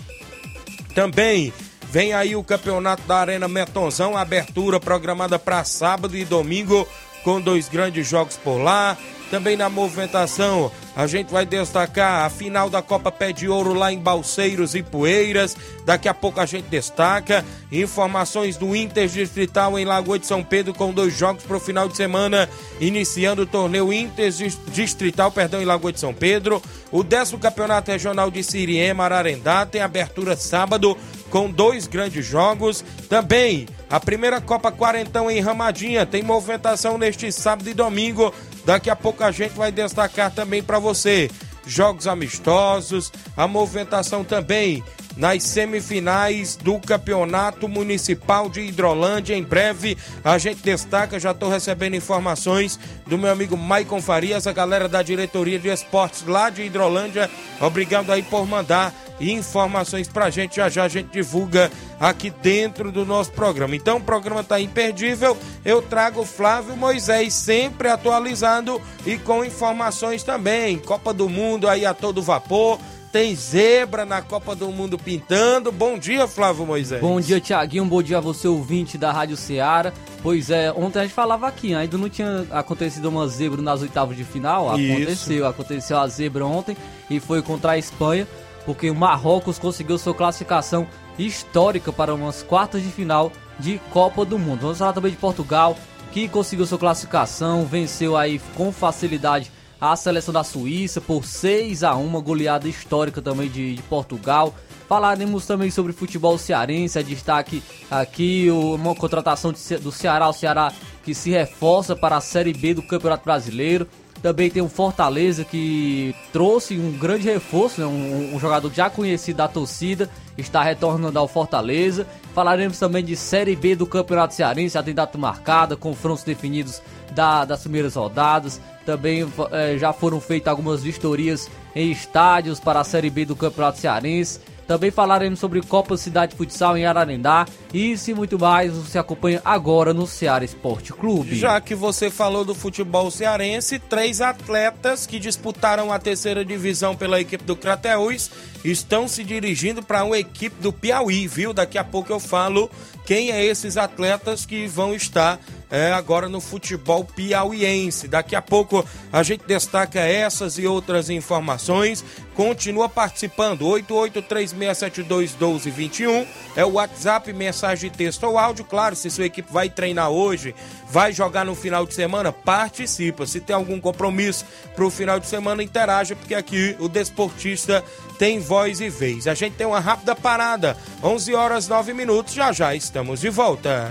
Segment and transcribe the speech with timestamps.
[0.95, 1.53] Também
[1.91, 6.87] vem aí o campeonato da Arena Metonzão, abertura programada para sábado e domingo
[7.23, 8.97] com dois grandes jogos por lá.
[9.32, 13.91] Também na movimentação, a gente vai destacar a final da Copa Pé de Ouro lá
[13.91, 15.56] em Balseiros e Poeiras.
[15.87, 20.75] Daqui a pouco a gente destaca informações do Inter Distrital em Lagoa de São Pedro
[20.75, 22.47] com dois jogos para o final de semana,
[22.78, 24.31] iniciando o torneio Inter
[24.70, 26.62] Distrital, perdão, em Lagoa de São Pedro.
[26.91, 30.94] O décimo campeonato regional de Siriema, Ararendá, tem abertura sábado
[31.31, 32.84] com dois grandes jogos.
[33.09, 38.97] Também a primeira Copa Quarentão em Ramadinha tem movimentação neste sábado e domingo Daqui a
[38.97, 41.31] pouco a gente vai destacar também para você
[41.67, 44.83] jogos amistosos, a movimentação também
[45.17, 49.37] nas semifinais do Campeonato Municipal de Hidrolândia.
[49.37, 54.53] Em breve a gente destaca, já estou recebendo informações do meu amigo Maicon Farias, a
[54.53, 57.31] galera da diretoria de esportes lá de Hidrolândia.
[57.61, 60.56] Obrigado aí por mandar informações pra gente.
[60.56, 63.77] Já já a gente divulga aqui dentro do nosso programa.
[63.77, 65.37] Então o programa tá imperdível.
[65.65, 70.78] Eu trago Flávio Moisés sempre atualizado e com informações também.
[70.78, 72.78] Copa do Mundo aí a todo vapor
[73.12, 75.70] tem zebra na Copa do Mundo pintando.
[75.70, 77.00] Bom dia, Flávio Moisés.
[77.00, 77.85] Bom dia, Tiaguinho.
[77.85, 79.93] Bom dia a você, ouvinte da Rádio Ceará.
[80.23, 84.17] Pois é, ontem a gente falava aqui, ainda não tinha acontecido uma zebra nas oitavas
[84.17, 84.70] de final.
[84.70, 85.44] Aconteceu, Isso.
[85.44, 86.75] aconteceu a zebra ontem
[87.11, 88.26] e foi contra a Espanha
[88.64, 90.87] porque o Marrocos conseguiu sua classificação
[91.19, 94.62] histórica para umas quartas de final de Copa do Mundo.
[94.62, 95.76] Vamos falar também de Portugal,
[96.12, 99.50] que conseguiu sua classificação, venceu aí com facilidade
[99.81, 104.55] a seleção da Suíça por 6 a 1, goleada histórica também de, de Portugal.
[104.88, 110.73] Falaremos também sobre futebol cearense, a destaque aqui uma contratação de, do Ceará, o Ceará
[111.03, 113.88] que se reforça para a Série B do Campeonato Brasileiro.
[114.23, 117.87] Também tem o Fortaleza que trouxe um grande reforço, né?
[117.87, 120.09] um, um, jogador já conhecido da torcida,
[120.39, 122.07] está retornando ao Fortaleza.
[122.33, 126.81] Falaremos também de Série B do Campeonato Cearense, já tem data marcada, confrontos definidos
[127.11, 128.61] da, das primeiras rodadas.
[128.87, 133.79] Também é, já foram feitas algumas vistorias em estádios para a Série B do Campeonato
[133.79, 134.41] Cearense.
[134.73, 137.47] Também falaremos sobre Copa Cidade Futsal em Ararendá.
[137.75, 141.37] E muito mais você acompanha agora no Ceará Esporte Clube.
[141.37, 147.21] Já que você falou do futebol cearense, três atletas que disputaram a terceira divisão pela
[147.21, 148.31] equipe do Crateús
[148.65, 151.53] estão se dirigindo para uma equipe do Piauí, viu?
[151.53, 152.71] Daqui a pouco eu falo
[153.05, 155.39] quem é esses atletas que vão estar
[155.73, 158.07] é, agora no futebol piauiense.
[158.07, 162.05] Daqui a pouco a gente destaca essas e outras informações.
[162.35, 163.65] Continua participando.
[163.65, 168.67] 8836721221 é o WhatsApp, mensagem de texto ou áudio.
[168.67, 170.55] Claro, se sua equipe vai treinar hoje,
[170.91, 173.27] vai jogar no final de semana, participa.
[173.27, 177.83] Se tem algum compromisso para o final de semana, interaja, porque aqui o desportista
[178.19, 179.27] tem voz e vez.
[179.27, 180.77] A gente tem uma rápida parada.
[181.03, 182.35] 11 horas 9 minutos.
[182.35, 183.91] Já já estamos de volta.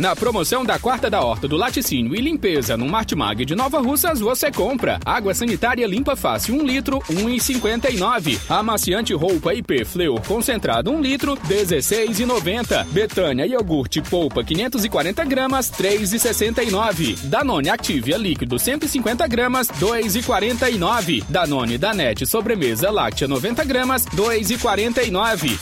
[0.00, 4.18] Na promoção da quarta da horta do laticínio e limpeza no Martimag de Nova Russas,
[4.18, 8.40] você compra água sanitária limpa fácil 1 litro, 1,59.
[8.48, 12.86] Amaciante roupa IP Fleur concentrado 1 litro, 16,90.
[12.86, 17.18] Betânia iogurte polpa 540 gramas, 3,69.
[17.24, 21.24] Danone Activia líquido 150 gramas, 2,49.
[21.28, 25.58] Danone Danete sobremesa láctea 90 gramas, 2,49.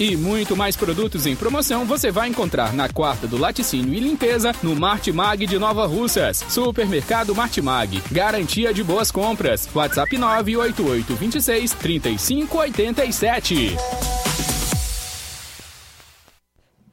[0.00, 4.52] E muito mais produtos em promoção você vai encontrar na quarta do laticínio e limpeza
[4.62, 6.44] no Martimag de Nova Russas.
[6.48, 8.02] Supermercado Martimag.
[8.10, 9.68] Garantia de boas compras.
[9.74, 13.76] WhatsApp 988 26 3587.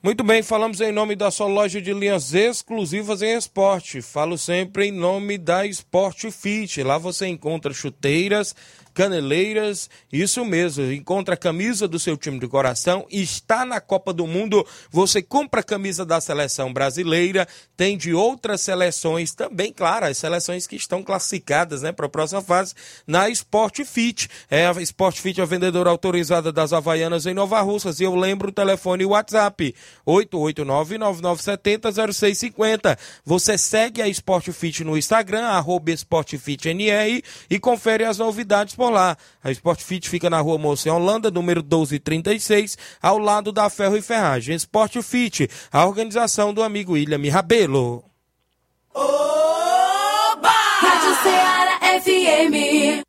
[0.02, 4.02] Muito bem, falamos em nome da sua loja de linhas exclusivas em esporte.
[4.02, 6.82] Falo sempre em nome da Sport Fit.
[6.84, 8.56] Lá você encontra chuteiras
[9.00, 14.28] Caneleiras, isso mesmo, encontra a camisa do seu time de coração, está na Copa do
[14.28, 17.48] Mundo, você compra a camisa da seleção brasileira,
[17.78, 22.42] tem de outras seleções também, claro, as seleções que estão classificadas né, para a próxima
[22.42, 22.74] fase
[23.07, 24.28] na Sport Fit.
[24.51, 28.16] É, a Sport Fit é a vendedora autorizada das Havaianas em Nova Russas e eu
[28.16, 29.74] lembro o telefone e o WhatsApp,
[30.06, 33.00] 889-9970-0650.
[33.24, 39.18] Você segue a Sport Fit no Instagram, arroba SportFitNR e confere as novidades por lá.
[39.44, 44.01] A Sport Fit fica na rua Moça Holanda, número 1236, ao lado da Ferro e
[44.01, 44.56] Ferragem.
[44.56, 48.03] Sport Fit, a organização do amigo William Rabelo.
[48.94, 50.50] Oba!
[50.81, 53.03] Rádio Ceará FM.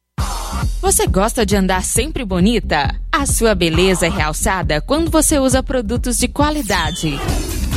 [0.81, 2.99] Você gosta de andar sempre bonita?
[3.13, 7.19] A sua beleza é realçada quando você usa produtos de qualidade.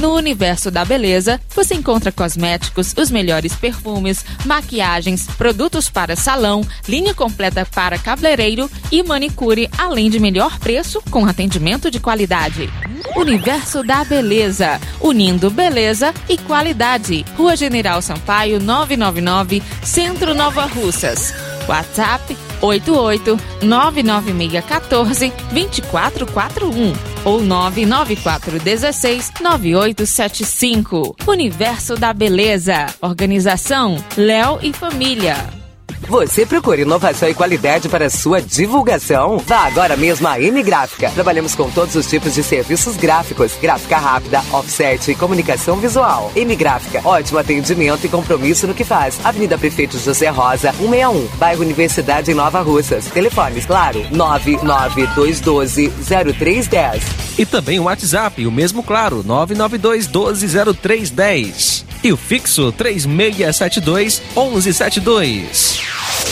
[0.03, 7.13] No universo da beleza, você encontra cosméticos, os melhores perfumes, maquiagens, produtos para salão, linha
[7.13, 12.69] completa para cabeleireiro e manicure, além de melhor preço com atendimento de qualidade.
[13.15, 17.23] Universo da Beleza, unindo beleza e qualidade.
[17.37, 21.52] Rua General Sampaio, 999, Centro Nova Russas.
[21.67, 26.93] WhatsApp 88 99614 2441
[27.25, 31.15] ou 99416 9875.
[31.27, 32.87] Universo da Beleza.
[33.01, 35.62] Organização Léo e Família.
[36.09, 39.37] Você procura inovação e qualidade para sua divulgação?
[39.39, 41.09] Vá agora mesmo à M Gráfica.
[41.11, 46.29] Trabalhamos com todos os tipos de serviços gráficos, gráfica rápida, offset e comunicação visual.
[46.35, 49.17] M Gráfica, ótimo atendimento e compromisso no que faz.
[49.23, 53.05] Avenida Prefeito José Rosa, 161, bairro Universidade em Nova Russas.
[53.05, 57.01] Telefones, claro, 992120310.
[57.37, 61.92] E também o WhatsApp, o mesmo claro, 992120310.
[62.03, 65.79] E o fixo 3672 1172.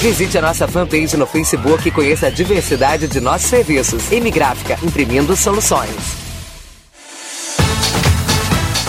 [0.02, 4.12] Visite a nossa fanpage no Facebook e conheça a diversidade de nossos serviços.
[4.12, 5.96] M Gráfica, imprimindo soluções.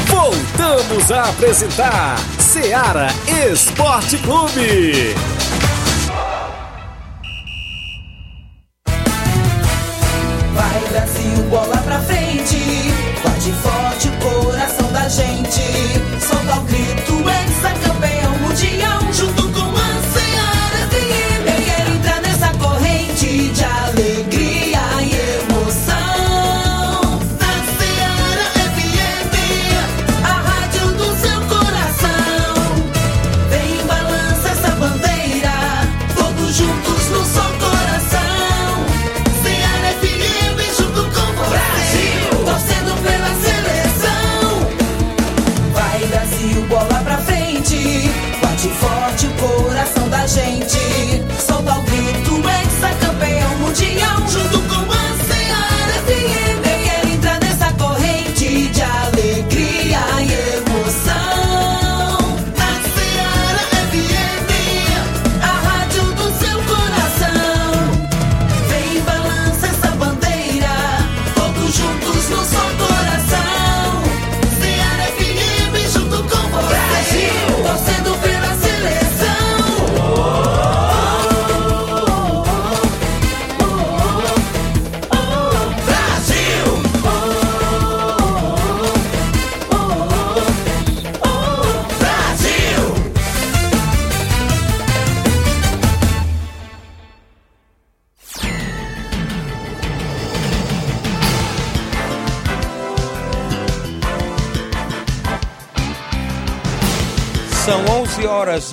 [0.06, 3.08] Voltamos a apresentar Seara
[3.52, 5.14] Esporte Clube.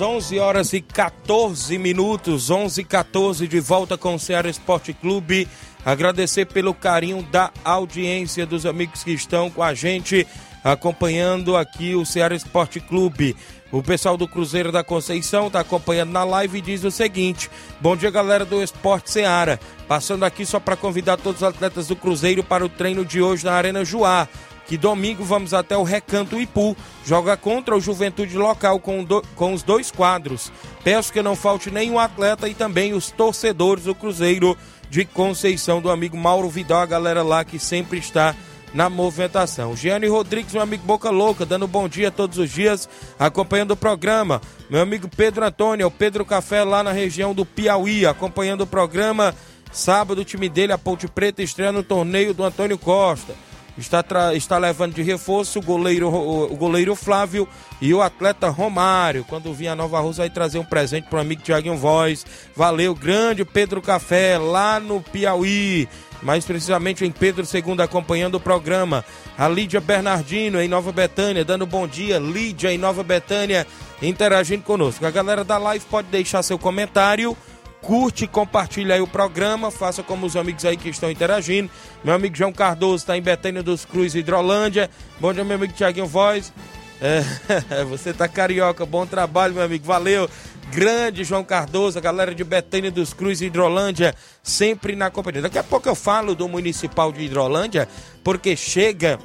[0.00, 4.92] horas, 11 horas e 14 minutos, 11 e 14 de volta com o Ceará Esporte
[4.92, 5.46] Clube.
[5.84, 10.26] Agradecer pelo carinho da audiência dos amigos que estão com a gente
[10.62, 13.36] acompanhando aqui o Ceará Esporte Clube.
[13.72, 17.96] O pessoal do Cruzeiro da Conceição está acompanhando na live e diz o seguinte: Bom
[17.96, 19.58] dia, galera do Esporte Ceará.
[19.86, 23.44] Passando aqui só para convidar todos os atletas do Cruzeiro para o treino de hoje
[23.44, 24.28] na Arena Juá
[24.70, 29.52] que domingo vamos até o Recanto Ipu, joga contra o Juventude Local com, do, com
[29.52, 30.52] os dois quadros.
[30.84, 34.56] Peço que não falte nenhum atleta e também os torcedores do Cruzeiro
[34.88, 38.32] de Conceição, do amigo Mauro Vidal, a galera lá que sempre está
[38.72, 39.74] na movimentação.
[39.74, 44.40] Giane Rodrigues, meu amigo Boca Louca, dando bom dia todos os dias, acompanhando o programa.
[44.70, 49.34] Meu amigo Pedro Antônio, o Pedro Café, lá na região do Piauí, acompanhando o programa.
[49.72, 53.34] Sábado, o time dele, a Ponte Preta, estreia no torneio do Antônio Costa
[53.80, 57.48] está, está levando de reforço o goleiro, o, goleiro Flávio
[57.80, 59.24] e o atleta Romário.
[59.24, 62.24] Quando vir a Nova Rússia, vai trazer um presente para o amigo Tiaguinho Voz.
[62.54, 65.88] Valeu, grande Pedro Café, lá no Piauí.
[66.22, 69.04] Mais precisamente em Pedro II, acompanhando o programa.
[69.38, 72.18] A Lídia Bernardino, em Nova Betânia, dando bom dia.
[72.18, 73.66] Lídia, em Nova Betânia,
[74.02, 75.06] interagindo conosco.
[75.06, 77.34] A galera da live pode deixar seu comentário
[77.82, 81.70] curte, compartilha aí o programa, faça como os amigos aí que estão interagindo.
[82.04, 84.90] Meu amigo João Cardoso está em Betânia dos Cruz, Hidrolândia.
[85.18, 86.52] Bom dia, meu amigo Tiaguinho Voz.
[87.00, 87.22] É,
[87.84, 90.28] você tá carioca, bom trabalho, meu amigo, valeu.
[90.70, 95.42] Grande João Cardoso, a galera de Betânia dos Cruz, Hidrolândia, sempre na companhia.
[95.42, 97.88] Daqui a pouco eu falo do Municipal de Hidrolândia,
[98.22, 99.18] porque chega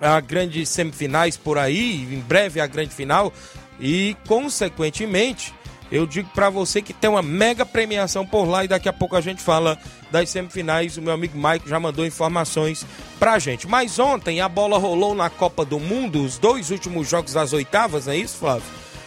[0.00, 3.32] a grandes semifinais por aí, em breve a grande final,
[3.80, 5.54] e consequentemente
[5.90, 9.16] eu digo para você que tem uma mega premiação por lá e daqui a pouco
[9.16, 9.78] a gente fala
[10.10, 10.96] das semifinais.
[10.96, 12.86] O meu amigo Mike já mandou informações
[13.18, 13.66] pra gente.
[13.66, 18.06] Mas ontem a bola rolou na Copa do Mundo, os dois últimos jogos das oitavas,
[18.06, 18.64] não é isso, Flávio?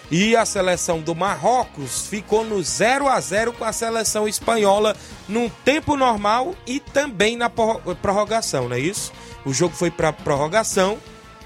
[0.10, 4.94] E a seleção do Marrocos ficou no 0 a 0 com a seleção espanhola
[5.30, 9.14] num tempo normal e também na prorrogação, não é isso?
[9.46, 10.98] O jogo foi para prorrogação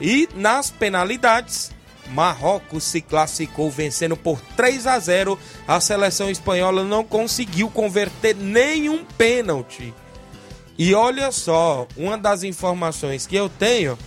[0.01, 1.74] e nas penalidades
[2.09, 5.39] Marrocos se classificou vencendo por 3 a 0.
[5.67, 9.93] A seleção espanhola não conseguiu converter nenhum pênalti.
[10.77, 13.97] E olha só, uma das informações que eu tenho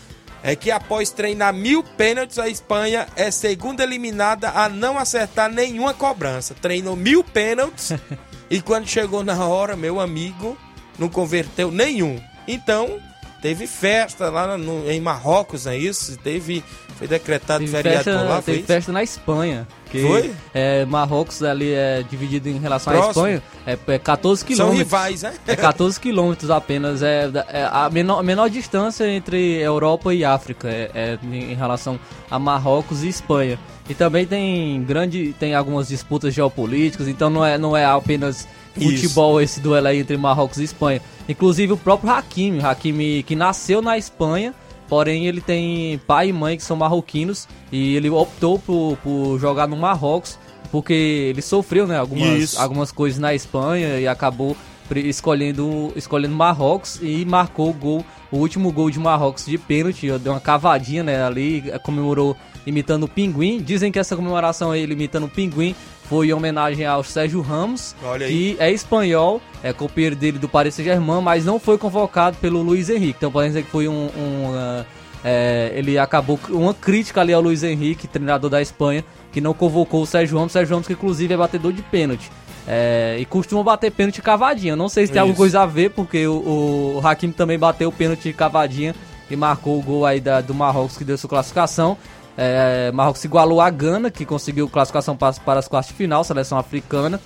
[0.42, 5.94] é que após treinar mil pênaltis, a Espanha é segunda eliminada a não acertar nenhuma
[5.94, 6.54] cobrança.
[6.54, 7.92] Treinou mil pênaltis
[8.50, 10.56] e quando chegou na hora, meu amigo,
[10.98, 12.20] não converteu nenhum.
[12.46, 13.00] Então,
[13.40, 16.16] teve festa lá no, em Marrocos, é isso?
[16.18, 16.62] Teve
[16.98, 19.68] foi decretado teve feriado festa, por lá, foi Teve festa na Espanha.
[19.88, 20.32] Que foi?
[20.52, 23.24] É, Marrocos ali é dividido em relação Próximo.
[23.24, 23.42] à Espanha.
[23.64, 24.78] É, é 14 quilômetros.
[24.78, 25.32] São rivais, né?
[25.46, 27.00] É 14 quilômetros apenas.
[27.00, 32.36] É, é, a menor, menor distância entre Europa e África é, é, em relação a
[32.36, 33.58] Marrocos e Espanha.
[33.88, 38.46] E também tem grande, tem algumas disputas geopolíticas, então não é, não é apenas
[38.80, 41.00] futebol esse duelo aí entre Marrocos e Espanha.
[41.28, 44.54] Inclusive o próprio Hakimi, Hakimi que nasceu na Espanha,
[44.88, 49.68] Porém, ele tem pai e mãe que são marroquinos e ele optou por, por jogar
[49.68, 50.38] no Marrocos
[50.70, 54.56] porque ele sofreu né, algumas, algumas coisas na Espanha e acabou
[54.96, 60.32] escolhendo, escolhendo Marrocos e marcou o gol, o último gol de Marrocos de pênalti, deu
[60.32, 63.62] uma cavadinha né, ali, comemorou imitando o Pinguim.
[63.62, 65.74] Dizem que essa comemoração aí, imitando o Pinguim,
[66.08, 67.94] foi em homenagem ao Sérgio Ramos,
[68.26, 72.88] que é espanhol, é companheiro dele do Paris Saint-Germain, mas não foi convocado pelo Luiz
[72.88, 73.16] Henrique.
[73.18, 74.08] Então podemos dizer que foi um...
[74.16, 74.84] um uh,
[75.24, 80.02] é, ele acabou uma crítica ali ao Luiz Henrique, treinador da Espanha, que não convocou
[80.02, 80.52] o Sérgio Ramos.
[80.52, 82.30] Sérgio Ramos que inclusive é batedor de pênalti.
[82.66, 84.76] É, e costuma bater pênalti cavadinha.
[84.76, 85.22] Não sei se tem Isso.
[85.22, 88.94] alguma coisa a ver, porque o, o Hakim também bateu pênalti cavadinha
[89.30, 91.96] e marcou o gol aí da, do Marrocos que deu sua classificação.
[92.40, 96.56] É, Marrocos igualou a Gana, que conseguiu classificação para, para as quartas de final, seleção
[96.56, 97.20] africana.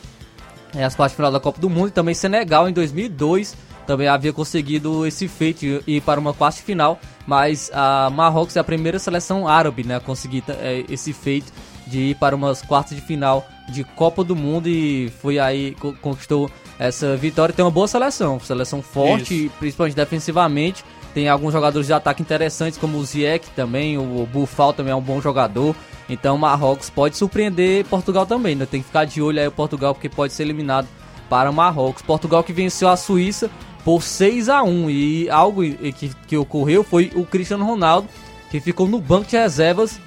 [0.74, 1.88] É, as quartas de final da Copa do Mundo.
[1.88, 3.54] E também Senegal, em 2002,
[3.86, 6.98] também havia conseguido esse feito e ir para uma quarta de final.
[7.26, 11.52] Mas a Marrocos é a primeira seleção árabe né, a conseguir é, esse feito
[11.86, 16.50] de ir para umas quartas de final de Copa do Mundo e foi aí conquistou
[16.78, 17.54] essa vitória.
[17.54, 19.54] Tem uma boa seleção, seleção forte, Isso.
[19.58, 20.82] principalmente defensivamente.
[21.14, 25.00] Tem alguns jogadores de ataque interessantes, como o Ziyech também, o Bufal também é um
[25.00, 25.76] bom jogador.
[26.08, 28.66] Então o Marrocos pode surpreender Portugal também, né?
[28.66, 30.88] Tem que ficar de olho aí o Portugal, porque pode ser eliminado
[31.28, 32.02] para o Marrocos.
[32.02, 33.50] Portugal que venceu a Suíça
[33.84, 38.08] por 6 a 1 E algo que, que ocorreu foi o Cristiano Ronaldo,
[38.50, 40.00] que ficou no banco de reservas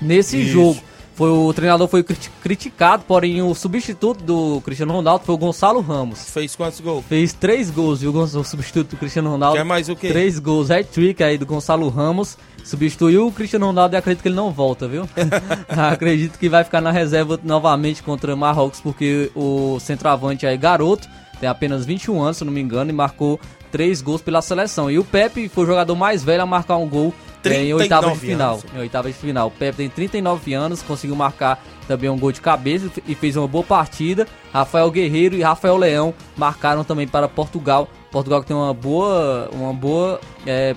[0.00, 0.52] nesse Isso.
[0.52, 0.80] jogo.
[1.16, 6.28] Foi, o treinador foi criticado, porém o substituto do Cristiano Ronaldo foi o Gonçalo Ramos.
[6.28, 7.02] Fez quantos gols?
[7.08, 8.14] Fez três gols, viu?
[8.14, 9.56] O substituto do Cristiano Ronaldo.
[9.56, 10.08] Quer mais o quê?
[10.08, 12.36] Três gols, hat-trick aí do Gonçalo Ramos.
[12.62, 15.08] Substituiu o Cristiano Ronaldo e acredito que ele não volta, viu?
[15.90, 21.08] acredito que vai ficar na reserva novamente contra Marrocos, porque o centroavante aí, garoto,
[21.40, 23.40] tem apenas 21 anos, se não me engano, e marcou
[23.72, 24.90] três gols pela seleção.
[24.90, 27.14] E o Pepe foi o jogador mais velho a marcar um gol
[27.44, 28.52] em oitava de final.
[28.54, 28.64] Anos.
[28.74, 29.48] Em oitava de final.
[29.48, 33.46] O Pepe tem 39 anos, conseguiu marcar também um gol de cabeça e fez uma
[33.46, 34.26] boa partida.
[34.52, 37.88] Rafael Guerreiro e Rafael Leão marcaram também para Portugal.
[38.10, 40.74] Portugal que tem uma boa, uma boa, é,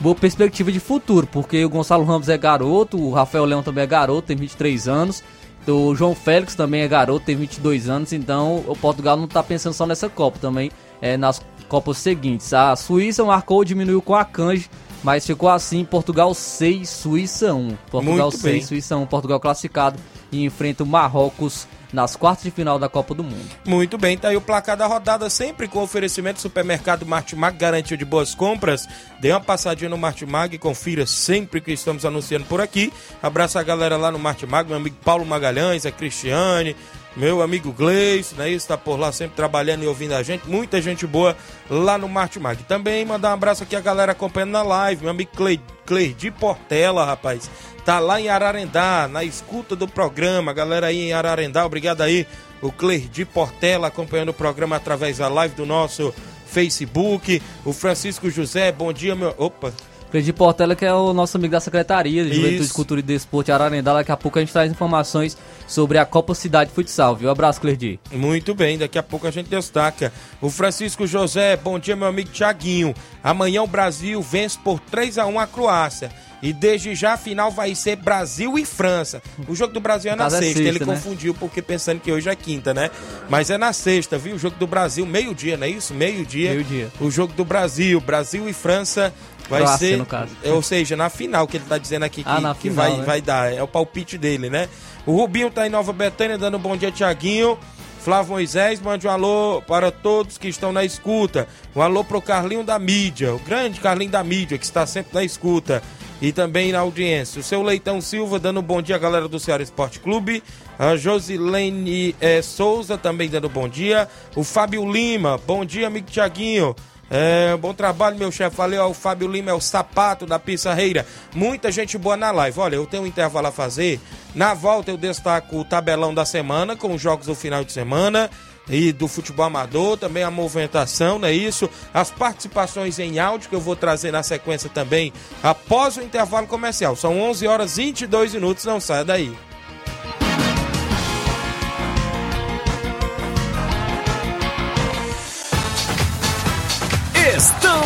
[0.00, 3.86] boa perspectiva de futuro, porque o Gonçalo Ramos é garoto, o Rafael Leão também é
[3.86, 5.22] garoto, tem 23 anos.
[5.66, 9.72] O João Félix também é garoto, tem 22 anos, então o Portugal não está pensando
[9.72, 12.52] só nessa Copa, também é nas Copas seguintes.
[12.52, 14.68] A Suíça marcou, diminuiu com a Canje
[15.02, 17.76] mas ficou assim: Portugal 6, Suíça 1.
[17.90, 18.62] Portugal Muito 6, bem.
[18.62, 19.06] Suíça 1.
[19.06, 19.98] Portugal classificado
[20.30, 23.50] e enfrenta o Marrocos nas quartas de final da Copa do Mundo.
[23.66, 28.04] Muito bem, tá aí o placar da rodada, sempre com oferecimento supermercado Martimag, garantia de
[28.04, 28.88] boas compras.
[29.20, 32.90] Dê uma passadinha no Martimag e confira sempre que estamos anunciando por aqui.
[33.22, 36.74] Abraço a galera lá no Martimag, meu amigo Paulo Magalhães, a Cristiane,
[37.16, 38.50] meu amigo Gleice, né?
[38.50, 40.48] Está por lá sempre trabalhando e ouvindo a gente.
[40.48, 41.36] Muita gente boa
[41.68, 42.62] lá no Martimag.
[42.64, 45.02] Também mandar um abraço aqui a galera acompanhando na live.
[45.02, 47.50] Meu amigo Clay, de Portela, rapaz.
[47.84, 50.52] Tá lá em Ararendá, na escuta do programa.
[50.52, 52.26] Galera aí em Ararendá, obrigado aí.
[52.62, 52.72] O
[53.10, 56.14] de Portela acompanhando o programa através da live do nosso
[56.46, 57.42] Facebook.
[57.64, 59.34] O Francisco José, bom dia, meu.
[59.36, 59.72] Opa!
[60.12, 63.52] Cleide Portela, que é o nosso amigo da Secretaria de Juventude, Cultura e Desporto de
[63.52, 63.94] Ararendá.
[63.94, 67.30] Daqui a pouco a gente traz informações sobre a Copa Cidade Futsal, viu?
[67.30, 67.98] Abraço, Cleide.
[68.12, 70.12] Muito bem, daqui a pouco a gente destaca.
[70.38, 72.92] O Francisco José, bom dia, meu amigo Tiaguinho.
[73.24, 76.12] Amanhã o Brasil vence por 3 a 1 a Croácia.
[76.42, 79.22] E desde já a final vai ser Brasil e França.
[79.46, 80.44] O jogo do Brasil é na sexta.
[80.44, 80.62] É sexta.
[80.62, 80.84] Ele né?
[80.84, 82.90] confundiu porque pensando que hoje é quinta, né?
[83.30, 84.34] Mas é na sexta, viu?
[84.34, 85.94] O jogo do Brasil, meio-dia, não é isso?
[85.94, 86.50] Meio-dia.
[86.50, 86.90] Meio-dia.
[87.00, 89.14] O jogo do Brasil, Brasil e França
[89.48, 90.30] Vai Croácia, ser, no caso.
[90.44, 93.04] Ou seja, na final que ele tá dizendo aqui que, ah, que final, vai, né?
[93.04, 93.52] vai dar.
[93.52, 94.68] É o palpite dele, né?
[95.04, 97.58] O Rubinho tá em Nova Betânia dando um bom dia, Tiaguinho.
[98.02, 101.46] Flávio Moisés, mande um alô para todos que estão na escuta.
[101.74, 105.22] Um alô pro Carlinho da mídia, o grande Carlinho da mídia, que está sempre na
[105.22, 105.80] escuta
[106.20, 107.40] e também na audiência.
[107.40, 110.42] O seu Leitão Silva dando um bom dia, galera do Ceará Esporte Clube.
[110.78, 114.08] A Josilene é, Souza também dando bom dia.
[114.34, 116.74] O Fábio Lima, bom dia, amigo Tiaguinho.
[117.14, 118.56] É, bom trabalho, meu chefe.
[118.56, 121.06] Valeu ao Fábio Lima, é o sapato da Pissarreira.
[121.34, 122.58] Muita gente boa na live.
[122.58, 124.00] Olha, eu tenho um intervalo a fazer.
[124.34, 128.30] Na volta eu destaco o tabelão da semana, com os jogos do final de semana
[128.66, 131.68] e do futebol amador, também a movimentação, não é isso?
[131.92, 136.96] As participações em áudio que eu vou trazer na sequência também após o intervalo comercial.
[136.96, 139.36] São 11 horas e 22 minutos, não saia daí.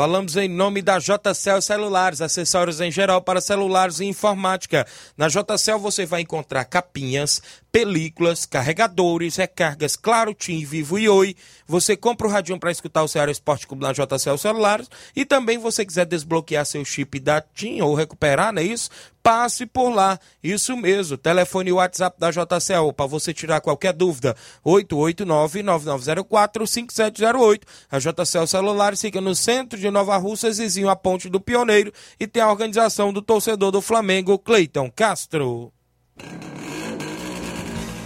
[0.00, 4.86] Falamos em nome da JCL Celulares, acessórios em geral para celulares e informática.
[5.14, 11.36] Na JCL você vai encontrar capinhas, películas, carregadores, recargas, claro, Tim, Vivo e Oi.
[11.66, 15.58] Você compra o radinho para escutar o Ceará Esporte Clube na JCL Celulares e também
[15.58, 18.88] você quiser desbloquear seu chip da TIM ou recuperar, não é isso?
[19.30, 20.18] Passe por lá.
[20.42, 21.16] Isso mesmo.
[21.16, 24.34] Telefone e WhatsApp da JCL para você tirar qualquer dúvida.
[24.66, 27.62] 889-9904-5708.
[27.88, 32.26] A JCL Celulares fica no centro de Nova Russa, vizinho à Ponte do Pioneiro e
[32.26, 35.72] tem a organização do torcedor do Flamengo, Cleiton Castro.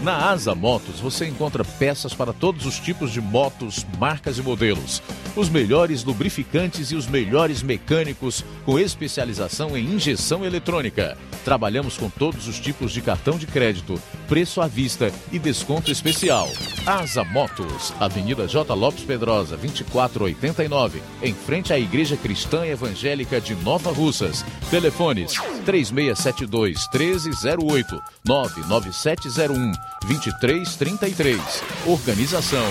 [0.02, 5.00] Na Asa Motos você encontra peças para todos os tipos de motos, marcas e modelos.
[5.36, 11.18] Os melhores lubrificantes e os melhores mecânicos com especialização em injeção eletrônica.
[11.44, 16.48] Trabalhamos com todos os tipos de cartão de crédito, preço à vista e desconto especial.
[16.86, 18.72] Asa Motos, Avenida J.
[18.74, 24.44] Lopes Pedrosa, 2489, em frente à Igreja Cristã Evangélica de Nova Russas.
[24.70, 25.32] Telefones
[25.64, 29.72] 3672 1308 99701
[30.06, 31.40] 2333.
[31.86, 32.64] Organização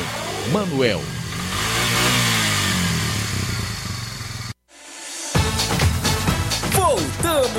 [0.52, 1.02] Manuel.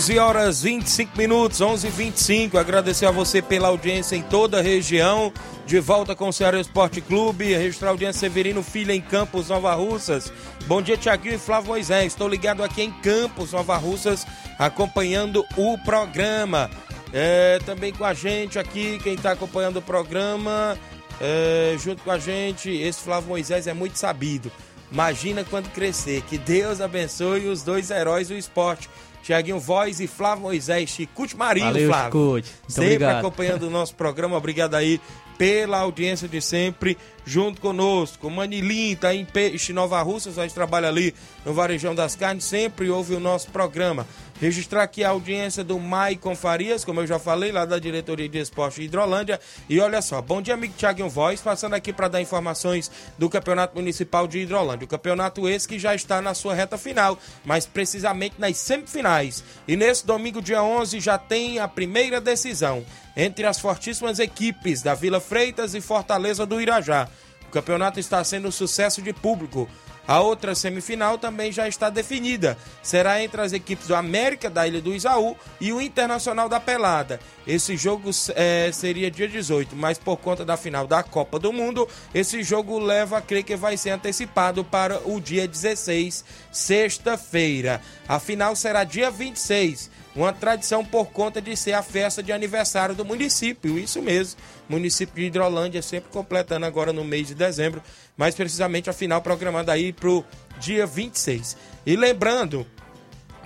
[0.00, 4.62] 11 horas 25 minutos, 11 h 25 Agradecer a você pela audiência em toda a
[4.62, 5.30] região.
[5.66, 7.52] De volta com o Ceará Esporte Clube.
[7.52, 10.32] Registrar a audiência Severino Filho em Campos, Nova Russas.
[10.66, 12.06] Bom dia, Tiaguinho e Flávio Moisés.
[12.06, 14.26] Estou ligado aqui em Campos, Nova Russas,
[14.58, 16.70] acompanhando o programa.
[17.12, 20.78] É, também com a gente aqui, quem está acompanhando o programa,
[21.20, 24.50] é, junto com a gente, esse Flávio Moisés é muito sabido.
[24.90, 26.22] Imagina quando crescer.
[26.22, 28.88] Que Deus abençoe os dois heróis do esporte.
[29.22, 32.10] Tiaguinho Voz e Flávio Moisés, Chicute Marinho, Valeu, Flávio.
[32.10, 32.48] Chicute.
[32.68, 33.18] Sempre obrigado.
[33.18, 34.36] acompanhando o nosso programa.
[34.36, 35.00] Obrigado aí
[35.40, 38.28] pela audiência de sempre, junto conosco.
[38.28, 41.14] Manilim tá em Peixe Nova Russas, a gente trabalha ali
[41.46, 44.06] no Varejão das Carnes, sempre ouve o nosso programa.
[44.40, 48.38] Registrar aqui a audiência do Maicon Farias, como eu já falei, lá da Diretoria de
[48.38, 49.38] Esporte de Hidrolândia.
[49.68, 53.76] E olha só, bom dia, amigo Thiaguinho Voz, passando aqui para dar informações do Campeonato
[53.76, 54.86] Municipal de Hidrolândia.
[54.86, 59.44] O campeonato esse que já está na sua reta final, mas precisamente nas semifinais.
[59.68, 62.82] E nesse domingo, dia 11, já tem a primeira decisão
[63.14, 67.10] entre as fortíssimas equipes da Vila Freitas e Fortaleza do Irajá.
[67.46, 69.68] O campeonato está sendo um sucesso de público.
[70.06, 72.56] A outra semifinal também já está definida.
[72.82, 77.20] Será entre as equipes do América da Ilha do Isaú e o Internacional da Pelada.
[77.46, 81.88] Esse jogo é, seria dia 18, mas por conta da final da Copa do Mundo,
[82.14, 87.80] esse jogo leva a crer que vai ser antecipado para o dia 16, sexta-feira.
[88.08, 92.94] A final será dia 26 uma tradição por conta de ser a festa de aniversário
[92.94, 94.40] do município, isso mesmo.
[94.68, 97.82] Município de Hidrolândia sempre completando agora no mês de dezembro,
[98.16, 100.24] mais precisamente a final programada aí para o
[100.58, 101.56] dia 26.
[101.86, 102.66] E lembrando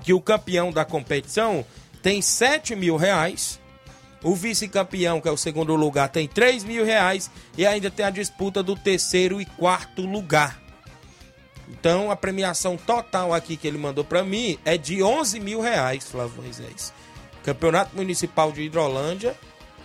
[0.02, 1.64] que o campeão da competição
[2.02, 3.60] tem 7 mil reais,
[4.22, 8.10] o vice-campeão, que é o segundo lugar, tem 3 mil reais e ainda tem a
[8.10, 10.63] disputa do terceiro e quarto lugar.
[11.68, 16.04] Então a premiação total aqui que ele mandou para mim é de 11 mil reais,
[16.10, 16.92] Flávio Moisés.
[17.42, 19.36] Campeonato Municipal de Hidrolândia,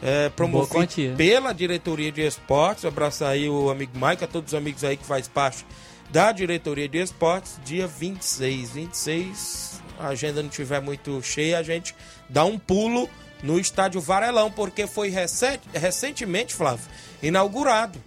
[0.02, 2.86] é, promovido pela Diretoria de Esportes.
[2.86, 5.66] Abraçar aí o amigo Mike, a todos os amigos aí que faz parte
[6.10, 8.72] da Diretoria de Esportes, dia 26.
[8.72, 11.94] 26, a agenda não tiver muito cheia, a gente
[12.30, 13.10] dá um pulo
[13.44, 16.86] no estádio Varelão, porque foi recent, recentemente, Flávio,
[17.22, 18.02] inaugurado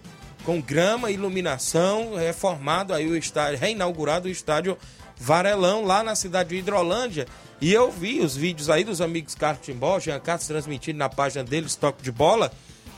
[0.44, 4.76] com grama, iluminação, reformado aí o estádio, reinaugurado o estádio
[5.16, 7.26] Varelão, lá na cidade de Hidrolândia.
[7.60, 11.76] E eu vi os vídeos aí dos amigos Carlos Timbó, Jean transmitindo na página deles,
[11.76, 12.50] toque de bola,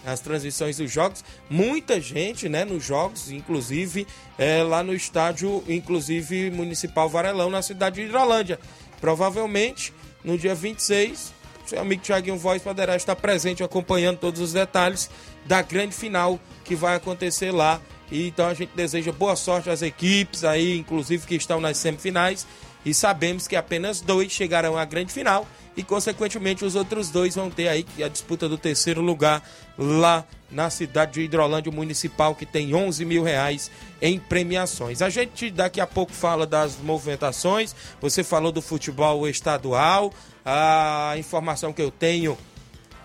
[0.06, 1.22] as transmissões dos jogos.
[1.50, 4.06] Muita gente, né, nos jogos, inclusive
[4.38, 8.58] é, lá no estádio, inclusive municipal Varelão, na cidade de Hidrolândia.
[9.00, 9.92] Provavelmente,
[10.24, 11.34] no dia 26,
[11.66, 15.10] seu amigo Thiaguinho Voz poderá estar presente acompanhando todos os detalhes
[15.46, 17.80] da grande final que vai acontecer lá.
[18.10, 22.46] E então a gente deseja boa sorte às equipes aí, inclusive que estão nas semifinais.
[22.84, 25.46] E sabemos que apenas dois chegarão à grande final
[25.76, 29.42] e, consequentemente, os outros dois vão ter aí a disputa do terceiro lugar
[29.76, 35.02] lá na cidade de Hidrolândia Municipal, que tem 11 mil reais em premiações.
[35.02, 37.74] A gente daqui a pouco fala das movimentações.
[38.00, 40.12] Você falou do futebol estadual.
[40.44, 42.36] A informação que eu tenho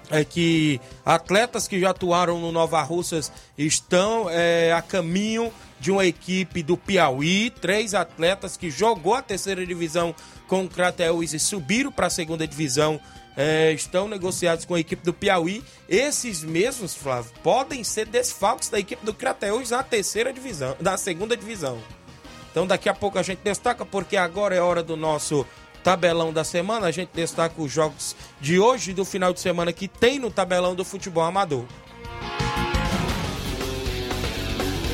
[0.10, 6.06] é que atletas que já atuaram no Nova Russas estão é, a caminho de uma
[6.06, 10.14] equipe do Piauí, três atletas que jogou a terceira divisão
[10.48, 13.00] com o Crateus e subiram para a segunda divisão
[13.38, 15.64] é, estão negociados com a equipe do Piauí.
[15.88, 21.38] Esses mesmos, Flávio, podem ser desfalques da equipe do Crateus na terceira divisão, na segunda
[21.38, 21.80] divisão.
[22.52, 25.46] Então daqui a pouco a gente destaca porque agora é hora do nosso
[25.84, 29.74] tabelão da semana, a gente destaca os jogos de hoje e do final de semana
[29.74, 31.66] que tem no tabelão do futebol amador.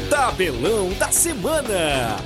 [0.10, 2.18] Tabelão da semana.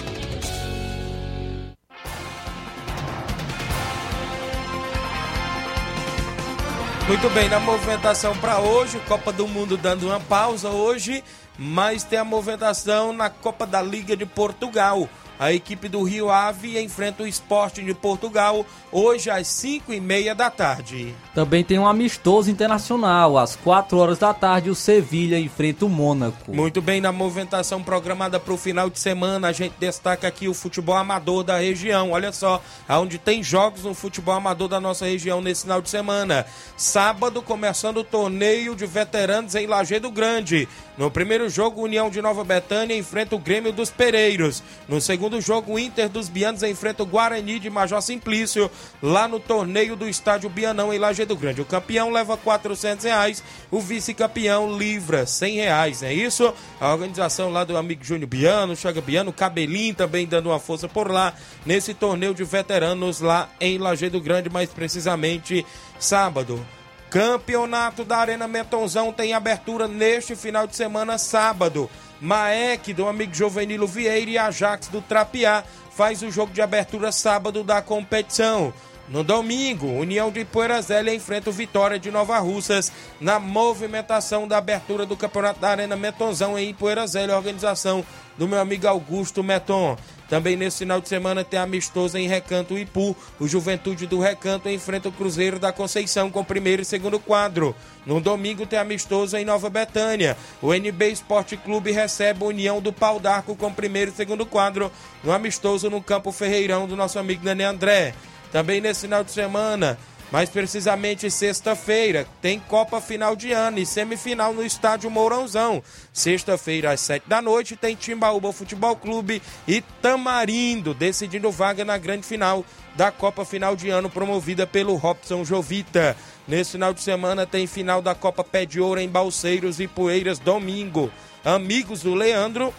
[7.09, 11.23] Muito bem, na movimentação para hoje, Copa do Mundo dando uma pausa hoje,
[11.57, 15.09] mas tem a movimentação na Copa da Liga de Portugal.
[15.39, 20.35] A equipe do Rio Ave enfrenta o Sporting de Portugal hoje às 5 e meia
[20.35, 21.15] da tarde.
[21.33, 23.37] Também tem um amistoso internacional.
[23.37, 26.53] Às 4 horas da tarde, o Sevilha enfrenta o Mônaco.
[26.53, 30.53] Muito bem, na movimentação programada para o final de semana, a gente destaca aqui o
[30.53, 32.11] futebol amador da região.
[32.11, 36.45] Olha só, onde tem jogos no futebol amador da nossa região nesse final de semana.
[36.75, 40.67] Sábado, começando o torneio de veteranos em Lajeado Grande.
[40.97, 44.61] No primeiro jogo, União de Nova Betânia enfrenta o Grêmio dos Pereiros.
[44.85, 48.69] No segundo jogo, o Inter dos Bianos enfrenta o Guarani de Major Simplício,
[49.01, 51.61] lá no torneio do Estádio Bianão, em Lajeado Grande.
[51.61, 56.53] O campeão leva 400 reais, o vice-campeão livra 100 reais, é isso?
[56.79, 61.11] A organização lá do amigo Júnior Biano, Chaga Biano, Cabelinho também dando uma força por
[61.11, 61.33] lá,
[61.65, 65.65] nesse torneio de veteranos lá em Lajeado Grande, mais precisamente
[65.99, 66.65] sábado.
[67.09, 71.89] Campeonato da Arena Metonzão tem abertura neste final de semana, sábado.
[72.21, 77.63] Maek, do amigo Jovenilo Vieira e Ajax do Trapiá faz o jogo de abertura sábado
[77.63, 78.73] da competição.
[79.09, 84.59] No domingo, União de Poeira Zélia enfrenta o Vitória de Nova Russas na movimentação da
[84.59, 88.05] abertura do Campeonato da Arena Metonzão em Poeira Zélia, organização
[88.37, 89.97] do meu amigo Augusto Meton.
[90.29, 93.15] Também nesse final de semana tem amistoso em Recanto Ipu.
[93.39, 97.75] O Juventude do Recanto enfrenta o Cruzeiro da Conceição com primeiro e segundo quadro.
[98.05, 100.37] No domingo tem amistoso em Nova Betânia.
[100.61, 104.91] O NB Esporte Clube recebe a União do Pau d'Arco com primeiro e segundo quadro.
[105.23, 108.13] No amistoso no Campo Ferreirão do nosso amigo Dani André.
[108.51, 109.97] Também nesse final de semana
[110.31, 115.81] mais precisamente sexta-feira, tem Copa Final de Ano e semifinal no Estádio Mourãozão.
[116.13, 122.25] Sexta-feira, às sete da noite, tem Timbaúba Futebol Clube e Tamarindo, decidindo vaga na grande
[122.25, 122.63] final
[122.95, 126.15] da Copa Final de Ano, promovida pelo Robson Jovita.
[126.47, 130.37] Nesse final de semana tem final da Copa Pé de Ouro em Balseiros e Poeiras,
[130.37, 131.11] domingo.
[131.43, 132.73] Amigos do Leandro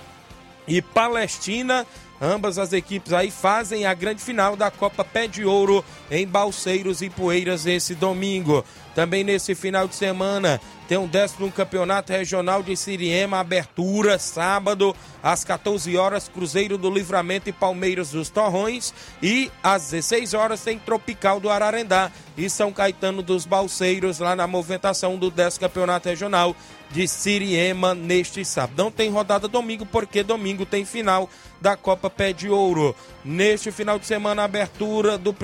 [0.69, 1.87] e Palestina
[2.20, 7.00] Ambas as equipes aí fazem a grande final da Copa Pé de Ouro em Balseiros
[7.00, 8.62] e Poeiras esse domingo.
[8.94, 15.44] Também nesse final de semana tem um décimo campeonato regional de Siriema, abertura sábado às
[15.44, 18.92] 14 horas, Cruzeiro do Livramento e Palmeiras dos Torrões.
[19.22, 24.46] E às 16 horas tem Tropical do Ararendá e São Caetano dos Balseiros, lá na
[24.46, 26.54] movimentação do décimo campeonato regional
[26.90, 28.83] de Siriema neste sábado.
[28.83, 31.29] Não tem rodada domingo, porque domingo tem final
[31.61, 32.94] da Copa Pé de Ouro.
[33.24, 35.35] Neste final de semana, abertura do,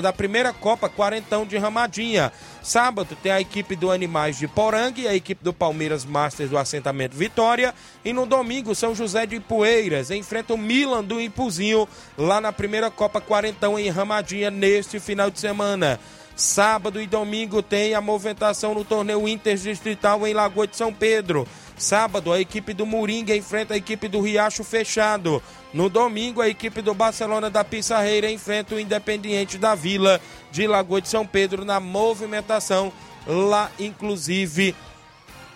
[0.00, 2.32] da primeira Copa Quarentão de Ramadinha.
[2.62, 7.16] Sábado tem a equipe do Animais de Porangue, a equipe do Palmeiras Masters do assentamento
[7.16, 7.74] Vitória.
[8.04, 12.90] E no domingo, São José de Ipueiras enfrenta o Milan do Ipuzinho lá na primeira
[12.90, 16.00] Copa Quarentão em Ramadinha neste final de semana.
[16.36, 21.48] Sábado e domingo tem a movimentação no torneio interdistrital em Lagoa de São Pedro.
[21.78, 25.42] Sábado, a equipe do Moringa enfrenta a equipe do Riacho Fechado.
[25.72, 30.20] No domingo, a equipe do Barcelona da Pissarreira enfrenta o Independiente da Vila
[30.52, 32.92] de Lagoa de São Pedro na movimentação
[33.26, 34.74] lá, inclusive,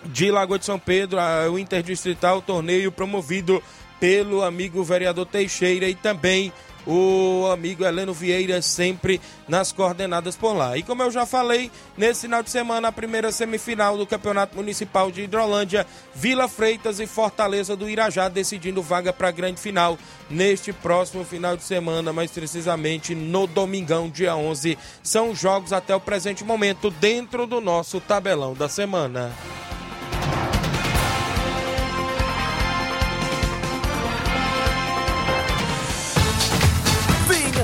[0.07, 1.19] de Lagoa de São Pedro,
[1.53, 3.63] o Interdistrital, torneio promovido
[4.01, 6.51] pelo amigo vereador Teixeira e também
[6.87, 10.77] o amigo Heleno Vieira sempre nas coordenadas por lá.
[10.77, 15.11] E como eu já falei, nesse final de semana, a primeira semifinal do Campeonato Municipal
[15.11, 20.73] de Hidrolândia, Vila Freitas e Fortaleza do Irajá decidindo vaga para a grande final neste
[20.73, 24.79] próximo final de semana, mais precisamente no domingão, dia 11.
[25.03, 29.33] São jogos até o presente momento dentro do nosso tabelão da semana.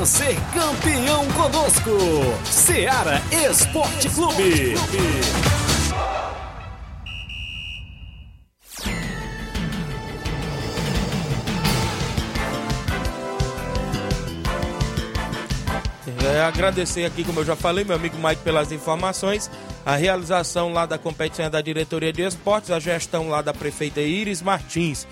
[0.07, 1.91] Ser campeão conosco.
[2.45, 4.75] Seara Esporte Clube.
[16.25, 19.51] É, agradecer aqui, como eu já falei, meu amigo Mike pelas informações,
[19.85, 24.43] a realização lá da competição da diretoria de esportes, a gestão lá da prefeita Iris
[24.43, 25.07] Martins.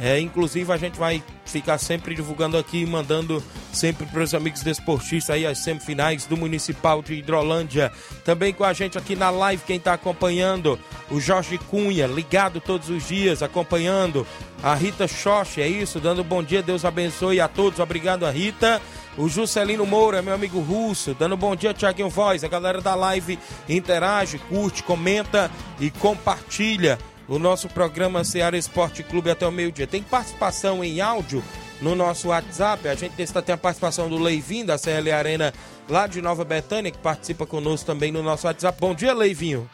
[0.00, 5.34] É, inclusive a gente vai ficar sempre divulgando aqui, mandando sempre para os amigos desportistas
[5.34, 7.90] aí as semifinais do Municipal de Hidrolândia.
[8.24, 10.78] Também com a gente aqui na live, quem está acompanhando,
[11.10, 14.26] o Jorge Cunha, ligado todos os dias, acompanhando.
[14.62, 18.80] A Rita Xoxe, é isso, dando bom dia, Deus abençoe a todos, obrigado a Rita.
[19.16, 22.44] O Juscelino Moura, meu amigo russo, dando bom dia, Tiaguinho Voz.
[22.44, 23.36] A galera da live
[23.68, 29.86] interage, curte, comenta e compartilha o nosso programa Seara Esporte Clube até o meio-dia.
[29.86, 31.44] Tem participação em áudio
[31.80, 32.88] no nosso WhatsApp.
[32.88, 35.52] A gente está tem a participação do Leivinho, da CL Arena,
[35.88, 38.80] lá de Nova Betânia, que participa conosco também no nosso WhatsApp.
[38.80, 39.68] Bom dia, Leivinho.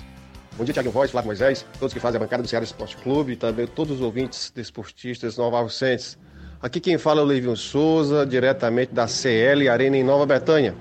[0.56, 3.32] Bom dia, Tiago Voz, Flávio Moisés, todos que fazem a bancada do Ceará Esporte Clube
[3.32, 6.18] e também todos os ouvintes desportistas Nova Arrucenses.
[6.60, 10.74] Aqui quem fala é o Leivinho Souza, diretamente da CL Arena em Nova Betânia.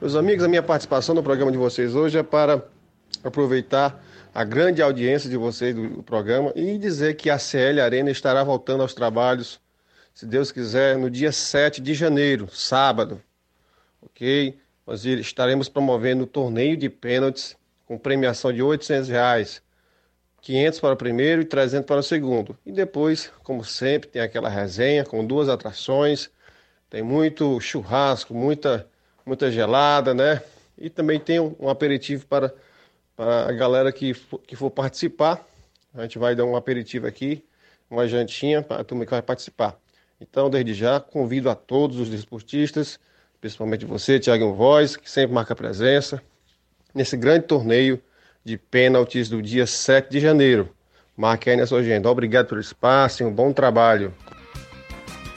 [0.00, 2.62] Meus amigos, a minha participação no programa de vocês hoje é para
[3.22, 4.02] aproveitar
[4.34, 8.82] a grande audiência de vocês do programa e dizer que a CL Arena estará voltando
[8.82, 9.60] aos trabalhos,
[10.14, 13.20] se Deus quiser, no dia 7 de janeiro, sábado.
[14.02, 14.58] Ok?
[14.86, 19.62] Nós estaremos promovendo o torneio de pênaltis com premiação de 800 reais,
[20.42, 22.56] 500 para o primeiro e 300 para o segundo.
[22.64, 26.30] E depois, como sempre, tem aquela resenha com duas atrações,
[26.88, 28.86] tem muito churrasco, muita,
[29.26, 30.42] muita gelada, né?
[30.78, 32.52] E também tem um, um aperitivo para
[33.20, 35.46] a galera que for, que for participar.
[35.94, 37.44] A gente vai dar um aperitivo aqui,
[37.90, 39.76] uma jantinha para a turma que vai participar.
[40.20, 42.98] Então, desde já, convido a todos os desportistas,
[43.40, 46.22] principalmente você, Thiago Voz, que sempre marca presença,
[46.94, 48.00] nesse grande torneio
[48.44, 50.68] de pênaltis do dia 7 de janeiro.
[51.16, 52.10] Marque aí na sua agenda.
[52.10, 54.14] Obrigado pelo espaço e um bom trabalho.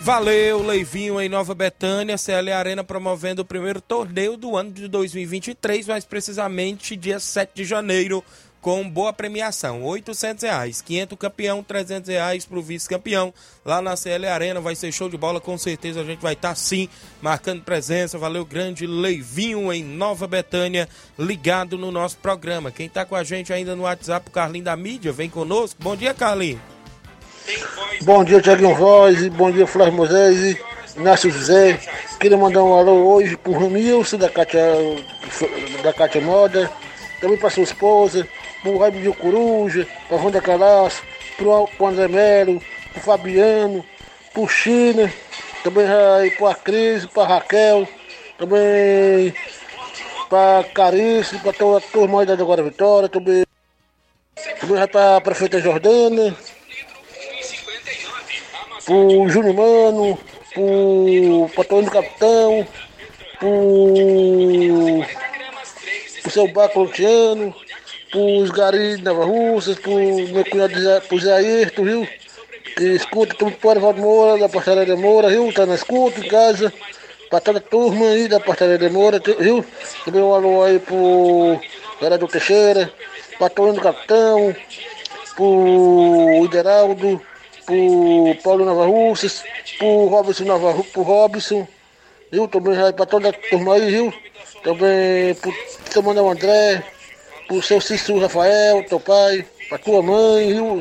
[0.04, 5.88] Valeu, Leivinho em Nova Betânia, CL Arena promovendo o primeiro torneio do ano de 2023,
[5.88, 8.22] mais precisamente dia 7 de janeiro,
[8.60, 13.34] com boa premiação, 800 reais, 500 campeão, 300 reais para o vice-campeão.
[13.64, 16.50] Lá na CL Arena vai ser show de bola, com certeza a gente vai estar
[16.50, 16.90] tá, sim
[17.22, 18.18] marcando presença.
[18.18, 22.72] Valeu, grande Leivinho em Nova Betânia, ligado no nosso programa.
[22.72, 25.82] Quem está com a gente ainda no WhatsApp, o Carlinho da Mídia, vem conosco.
[25.82, 26.62] Bom dia, Carlinho.
[28.26, 30.58] Dia, Tiaguinho Voz, bom dia, Flávio Moisés,
[30.98, 31.80] Inácio José.
[32.20, 34.62] Queria mandar um alô hoje pro Ramilson da Cátia,
[35.82, 36.70] da Cátia Moda,
[37.22, 38.28] também para sua esposa,
[38.62, 41.02] pro Raimundo Coruja, pra Wanda Calaço,
[41.38, 42.62] pro, pro André Melo,
[42.92, 43.86] pro Fabiano,
[44.34, 45.10] pro China,
[45.64, 47.88] também aí pra Cris, pra Raquel,
[48.38, 49.34] também
[50.28, 53.46] pra Carice, pra toda a turma aí da Agora Vitória, também,
[54.60, 56.36] também vai pra Prefeita Jordana,
[58.86, 60.18] pro Júnior Mano,
[60.54, 62.68] pro Patrônio do Capitão,
[63.40, 65.06] pro,
[66.22, 67.54] pro seu Baco Luciano,
[68.12, 70.74] pros garis de Nova Russas, pro meu cunhado
[71.08, 72.08] pro Zé Ayrton, viu?
[72.76, 75.52] Que escuta tudo pro Arvaldo Moura, da Pastelaria Moura, viu?
[75.54, 76.74] Tá na escuta em casa.
[77.30, 79.66] Pra toda a turma aí da Pastelaria Moura, viu?
[80.06, 81.60] Também um alô aí pro
[82.00, 82.92] Vereador Teixeira,
[83.56, 84.56] Tony do Capitão,
[85.36, 87.22] pro Ideraldo,
[87.66, 89.44] pro Paulo Nova Russas,
[89.78, 91.68] pro Robson Nova pro Robson,
[92.32, 92.48] viu?
[92.48, 94.14] Também aí pra toda a turma aí, viu?
[94.64, 95.54] Também pro
[95.90, 96.84] Samuel André,
[97.48, 100.80] pro seu Cícero Rafael, teu pai, pra tua mãe, viu?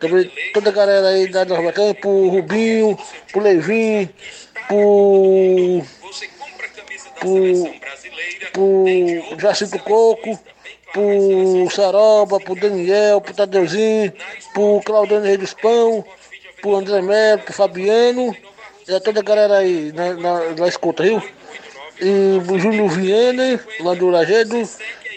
[0.00, 2.98] Também toda a galera aí da Nova Betânia, pro Rubinho,
[3.32, 4.08] pro Levin,
[4.68, 5.82] pro.
[7.20, 7.84] pro.
[8.52, 10.38] pro Jacinto Coco,
[10.94, 14.12] pro Saroba, pro Daniel, pro Tadeuzinho,
[14.54, 16.04] pro Claudiano Rei dos Pão,
[16.62, 18.34] pro André Melo, pro Fabiano,
[18.88, 21.20] e a toda a galera aí na, na, na escuta, viu?
[22.00, 24.62] E o Júlio Viana, lá do Lagedo,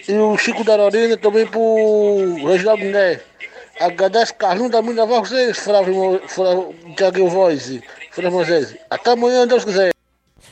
[0.08, 3.20] e o Chico da Lorena também pro Reginaldo Né.
[3.80, 7.80] Agradece Carlinhos da Mina vocês, Flávio, Flávio Tiago Voz,
[8.12, 8.76] Flávio Moisés.
[8.90, 9.97] Até amanhã, Deus quiser.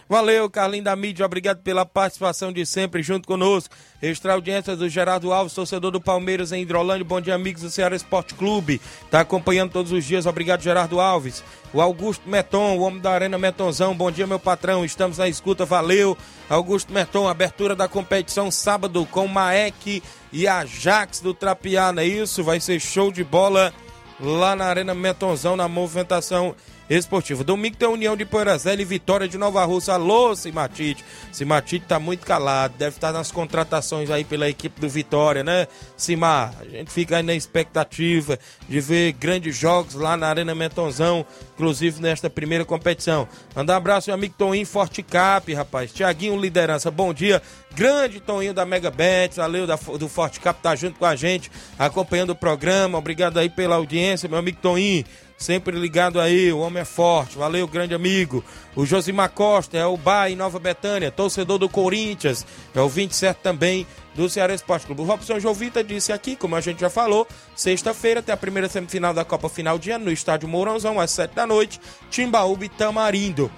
[0.08, 3.76] Valeu, Carlinho da Mídia, obrigado pela participação de sempre junto conosco.
[4.00, 7.04] Extra audiência do Gerardo Alves, torcedor do Palmeiras em Hidrolândia.
[7.04, 8.80] Bom dia, amigos do Ceará Esporte Clube.
[9.10, 11.44] Tá acompanhando todos os dias, obrigado, Gerardo Alves.
[11.74, 13.96] O Augusto Meton, o homem da Arena Metonzão.
[13.96, 16.16] Bom dia, meu patrão, estamos na escuta, valeu.
[16.48, 22.44] Augusto Meton, abertura da competição sábado com Maek e Ajax do Trapiá, não é isso?
[22.44, 23.74] Vai ser show de bola
[24.20, 26.56] lá na Arena Metonzão, na movimentação
[26.90, 27.44] esportivo.
[27.44, 29.94] Domingo tem União de Poeirazela e Vitória de Nova Rússia.
[29.94, 31.04] Alô, Simatite.
[31.32, 35.68] Simatite tá muito calado, deve estar nas contratações aí pela equipe do Vitória, né,
[35.98, 36.54] Simar?
[36.60, 42.02] A gente fica aí na expectativa de ver grandes jogos lá na Arena Mentonzão, inclusive
[42.02, 43.28] nesta primeira competição.
[43.56, 45.92] Mandar um abraço, meu amigo Toninho Forte Cap, rapaz.
[45.92, 47.42] Tiaguinho Liderança, bom dia.
[47.74, 51.52] Grande Toninho da Mega Bet, valeu da, do Forte Cap, tá junto com a gente,
[51.78, 52.98] acompanhando o programa.
[52.98, 55.04] Obrigado aí pela audiência, meu amigo Toninho
[55.38, 58.44] sempre ligado aí, o homem é forte, valeu, grande amigo.
[58.76, 63.86] O Josimar Costa é o Bai Nova Betânia, torcedor do Corinthians, é o 27 também
[64.16, 65.02] do Ceará Esporte Clube.
[65.02, 69.14] O Robson Jovita disse aqui, como a gente já falou, sexta-feira tem a primeira semifinal
[69.14, 71.80] da Copa Final de Ano no estádio Mourãozão, às 7 da noite,
[72.10, 73.52] Timbaúba e Tamarindo.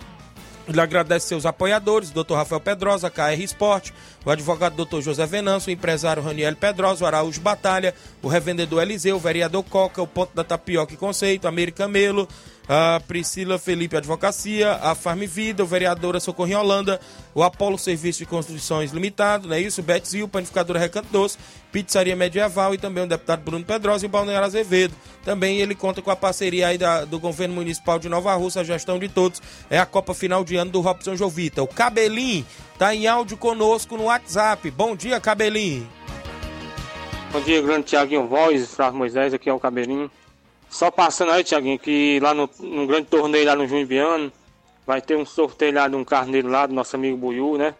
[0.67, 2.33] Ele agradece seus apoiadores, Dr.
[2.33, 3.93] Rafael Pedrosa, KR Esporte,
[4.25, 4.99] o advogado Dr.
[5.01, 10.01] José Venâncio, o empresário Raniel Pedrosa, o Araújo Batalha, o revendedor Eliseu, o vereador Coca,
[10.01, 12.27] o Ponto da Tapioca e Conceito, América Melo,
[12.67, 16.99] a Priscila Felipe Advocacia, a Farm Vida, o vereadora Socorro em Holanda,
[17.33, 19.81] o Apolo Serviço de Construções Limitado, não é isso?
[19.81, 21.37] Betzil, Panificadora Recanto Doce,
[21.71, 24.93] Pizzaria Medieval e também o deputado Bruno Pedrosa e o Balneário Azevedo.
[25.23, 28.65] Também ele conta com a parceria aí da, do governo municipal de Nova Rússia, a
[28.65, 29.41] gestão de todos.
[29.69, 31.63] É a Copa Final de Ano do Robson Jovita.
[31.63, 32.45] O Cabelinho
[32.77, 34.69] tá em áudio conosco no WhatsApp.
[34.71, 35.87] Bom dia, Cabelinho.
[37.31, 40.09] Bom dia, grande Tiaguinho Voz, Flávio Moisés, aqui é o Cabelinho.
[40.69, 44.31] Só passando aí, Tiaguinho, que lá no, no grande torneio lá no Junho Biano,
[44.85, 47.73] vai ter um sorteio lá de um carneiro lá do nosso amigo Buiú, né?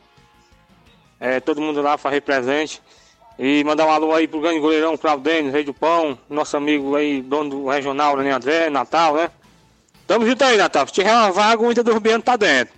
[1.20, 2.82] É, todo mundo lá fazer presente.
[3.40, 7.22] E mandar um alô aí pro grande goleirão Claudênio, Rei do Pão, nosso amigo aí,
[7.22, 9.30] dono do regional, né, André, Natal, né?
[10.08, 10.88] Tamo junto aí, Natal.
[10.88, 12.74] Se tiver uma vaga, o Inter do Rubiano tá dentro.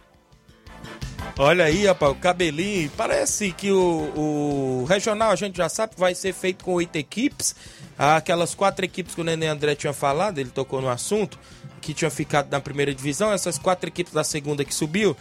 [1.38, 2.92] Olha aí, rapaz, o cabelinho.
[2.98, 6.96] Parece que o, o regional a gente já sabe que vai ser feito com oito
[6.98, 7.56] equipes.
[8.02, 11.38] Aquelas quatro equipes que o Nenê André tinha falado, ele tocou no assunto,
[11.82, 15.18] que tinha ficado na primeira divisão, essas quatro equipes da segunda que subiu.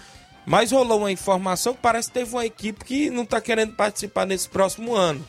[0.46, 4.26] Mas rolou uma informação que parece que teve uma equipe que não está querendo participar
[4.26, 5.26] nesse próximo ano.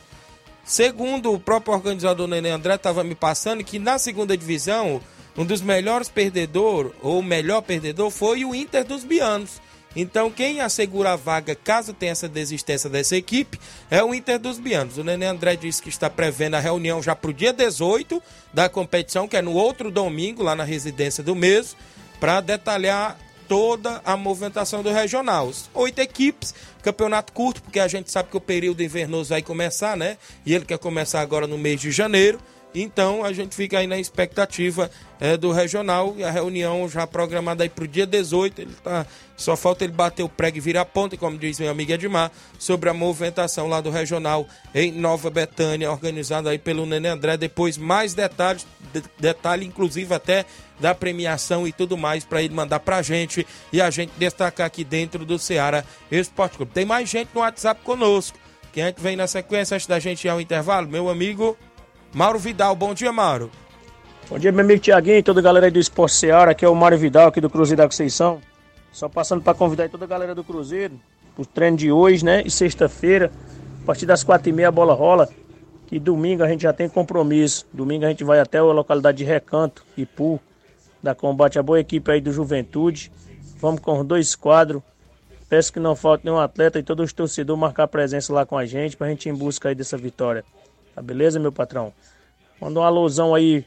[0.64, 5.00] Segundo o próprio organizador Nenê André estava me passando que na segunda divisão,
[5.36, 9.60] um dos melhores perdedores, ou melhor perdedor, foi o Inter dos Bianos.
[9.94, 13.58] Então, quem assegura a vaga caso tenha essa desistência dessa equipe
[13.90, 14.98] é o Inter dos Bianos.
[14.98, 18.22] O Nenê André disse que está prevendo a reunião já para o dia 18
[18.54, 21.76] da competição, que é no outro domingo, lá na residência do mês,
[22.20, 23.18] para detalhar
[23.48, 25.50] toda a movimentação do regional.
[25.74, 30.18] Oito equipes, campeonato curto, porque a gente sabe que o período invernoso vai começar, né?
[30.46, 32.38] E ele quer começar agora no mês de janeiro.
[32.74, 37.64] Então a gente fica aí na expectativa é, do regional e a reunião já programada
[37.64, 38.62] aí para o dia 18.
[38.62, 39.04] Ele tá,
[39.36, 42.88] só falta ele bater o prego e virar ponta, como diz meu amigo Edmar, sobre
[42.88, 47.36] a movimentação lá do regional em Nova Betânia, organizada aí pelo Nenê André.
[47.36, 50.44] Depois mais detalhes, de, detalhe inclusive até
[50.78, 54.84] da premiação e tudo mais para ele mandar pra gente e a gente destacar aqui
[54.84, 56.72] dentro do Ceará Esporte Clube.
[56.72, 58.38] Tem mais gente no WhatsApp conosco.
[58.72, 60.88] Quem é que vem na sequência antes da gente ir ao intervalo?
[60.88, 61.56] Meu amigo
[62.12, 62.74] Mauro Vidal.
[62.74, 63.50] Bom dia, Mauro.
[64.28, 66.50] Bom dia, meu amigo Tiaguinho e toda a galera aí do Esporte Seara.
[66.50, 68.40] Aqui é o Mário Vidal, aqui do Cruzeiro da Conceição.
[68.92, 70.94] Só passando para convidar toda a galera do Cruzeiro
[71.36, 72.42] pro treino de hoje, né?
[72.44, 73.30] E sexta-feira,
[73.82, 75.28] a partir das quatro e meia a bola rola.
[75.90, 77.64] E domingo a gente já tem compromisso.
[77.72, 80.40] Domingo a gente vai até a localidade de Recanto, Ipu,
[81.00, 83.12] da combate a boa equipe aí do Juventude.
[83.60, 84.82] Vamos com dois quadros.
[85.48, 88.66] Peço que não falte nenhum atleta e todos os torcedores marcar presença lá com a
[88.66, 90.44] gente pra gente ir em busca aí dessa vitória.
[90.94, 91.92] Tá beleza, meu patrão?
[92.60, 93.64] Manda uma alusão aí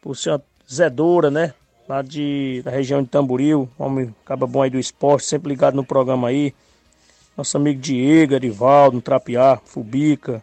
[0.00, 0.40] pro senhor
[0.70, 1.54] Zé Doura, né?
[1.88, 5.84] Lá de, da região de Tamboril, homem acaba bom aí do esporte, sempre ligado no
[5.84, 6.54] programa aí.
[7.36, 10.42] Nosso amigo Diego, Arivaldo, Trapiá, Fubica.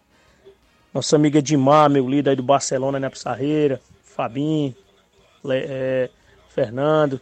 [0.93, 3.09] Nossa amiga Edmar, meu líder aí do Barcelona, né?
[3.09, 4.75] Pissarreira, Fabinho,
[5.49, 6.09] é,
[6.49, 7.19] Fernando.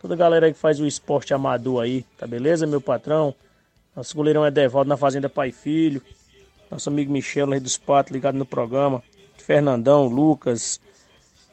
[0.00, 3.34] Toda a galera aí que faz o esporte amador aí, tá beleza, meu patrão?
[3.94, 6.00] Nosso goleirão é Devaldo na Fazenda Pai Filho
[6.70, 9.02] nosso amigo Michel, Rei dos Patos, ligado no programa,
[9.38, 10.80] Fernandão, Lucas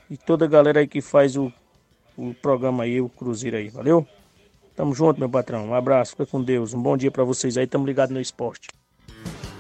[0.10, 1.52] e toda a galera aí que faz o,
[2.18, 4.08] o programa aí, o Cruzeiro aí, valeu?
[4.76, 5.70] Tamo junto, meu patrão.
[5.70, 6.74] Um abraço, fica com Deus.
[6.74, 8.70] Um bom dia para vocês aí, tamo ligado no esporte.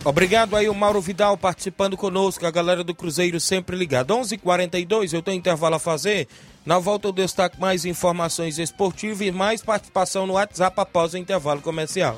[0.05, 4.13] Obrigado aí o Mauro Vidal participando conosco, a galera do Cruzeiro sempre ligado.
[4.13, 6.27] 11:42 h 42 eu tenho intervalo a fazer.
[6.65, 11.61] Na volta eu destaco mais informações esportivas e mais participação no WhatsApp após o intervalo
[11.61, 12.17] comercial.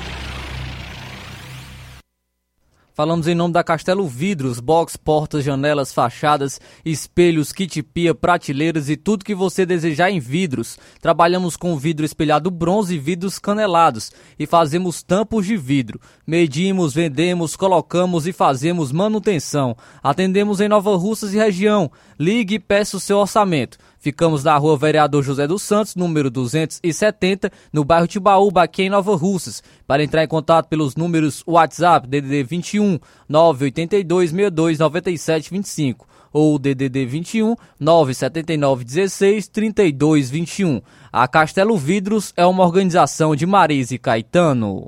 [2.93, 8.97] Falamos em nome da Castelo Vidros, box, portas, janelas, fachadas, espelhos, kit pia, prateleiras e
[8.97, 10.77] tudo que você desejar em vidros.
[10.99, 16.01] Trabalhamos com vidro espelhado bronze e vidros canelados e fazemos tampos de vidro.
[16.27, 19.75] Medimos, vendemos, colocamos e fazemos manutenção.
[20.03, 21.89] Atendemos em Nova Russas e região.
[22.21, 23.79] Ligue e peça o seu orçamento.
[23.97, 29.15] Ficamos na rua Vereador José dos Santos, número 270, no bairro Tibaúba, aqui em Nova
[29.15, 29.63] Russas.
[29.87, 37.07] Para entrar em contato pelos números WhatsApp DDD 21 982 62 97 25 ou DDD
[37.07, 40.79] 21 979 16 32 21.
[41.11, 44.87] A Castelo Vidros é uma organização de Marise Caetano.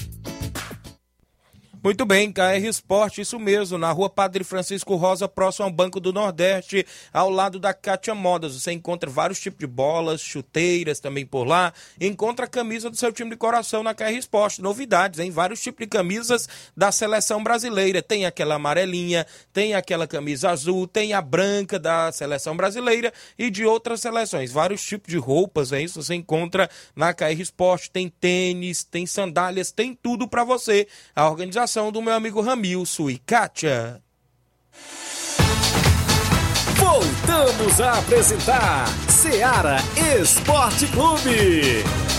[1.83, 6.13] Muito bem, KR Esporte, isso mesmo, na rua Padre Francisco Rosa, próximo ao Banco do
[6.13, 8.53] Nordeste, ao lado da Cátia Modas.
[8.53, 11.73] Você encontra vários tipos de bolas, chuteiras também por lá.
[11.99, 14.61] Encontra a camisa do seu time de coração na KR Esporte.
[14.61, 15.31] Novidades, hein?
[15.31, 17.99] Vários tipos de camisas da seleção brasileira.
[17.99, 23.65] Tem aquela amarelinha, tem aquela camisa azul, tem a branca da seleção brasileira e de
[23.65, 24.51] outras seleções.
[24.51, 26.03] Vários tipos de roupas, é isso?
[26.03, 27.89] Você encontra na KR Esporte.
[27.89, 30.87] Tem tênis, tem sandálias, tem tudo para você.
[31.15, 34.01] A organização do meu amigo Ramilson e Kátia.
[36.75, 39.77] Voltamos a apresentar Seara
[40.19, 42.10] Esporte Clube.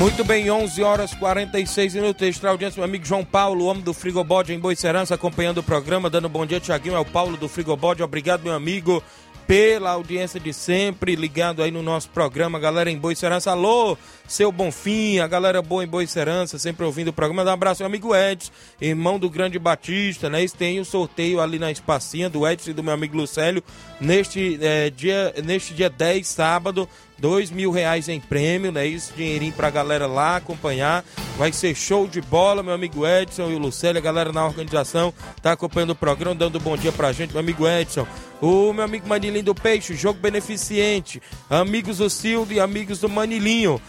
[0.00, 2.26] Muito bem, 11 horas 46 minutos.
[2.26, 6.26] Extra audiência, meu amigo João Paulo, homem do Frigobode em Boicerança, acompanhando o programa, dando
[6.26, 6.94] bom dia, Tiaguinho.
[6.94, 8.02] É o Paulo do Frigobode.
[8.02, 9.02] Obrigado, meu amigo,
[9.46, 13.50] pela audiência de sempre, ligado aí no nosso programa, galera em Boicerança.
[13.50, 17.44] Alô, seu Bonfim, a galera boa em Boicerança, sempre ouvindo o programa.
[17.44, 20.38] Dá um abraço, meu amigo Edson, irmão do Grande Batista, né?
[20.48, 23.62] Têm o um sorteio ali na espacinha do Edson e do meu amigo Lucélio
[24.00, 26.88] neste, é, dia, neste dia 10, sábado
[27.20, 28.86] dois mil reais em prêmio, né?
[28.86, 31.04] Isso, dinheirinho pra galera lá acompanhar.
[31.36, 35.12] Vai ser show de bola, meu amigo Edson e o Lucélio, a galera na organização
[35.42, 38.06] tá acompanhando o programa, dando um bom dia pra gente, meu amigo Edson.
[38.40, 41.20] O meu amigo Manilinho do Peixe, jogo beneficente.
[41.48, 43.80] Amigos do Sildo e amigos do Manilinho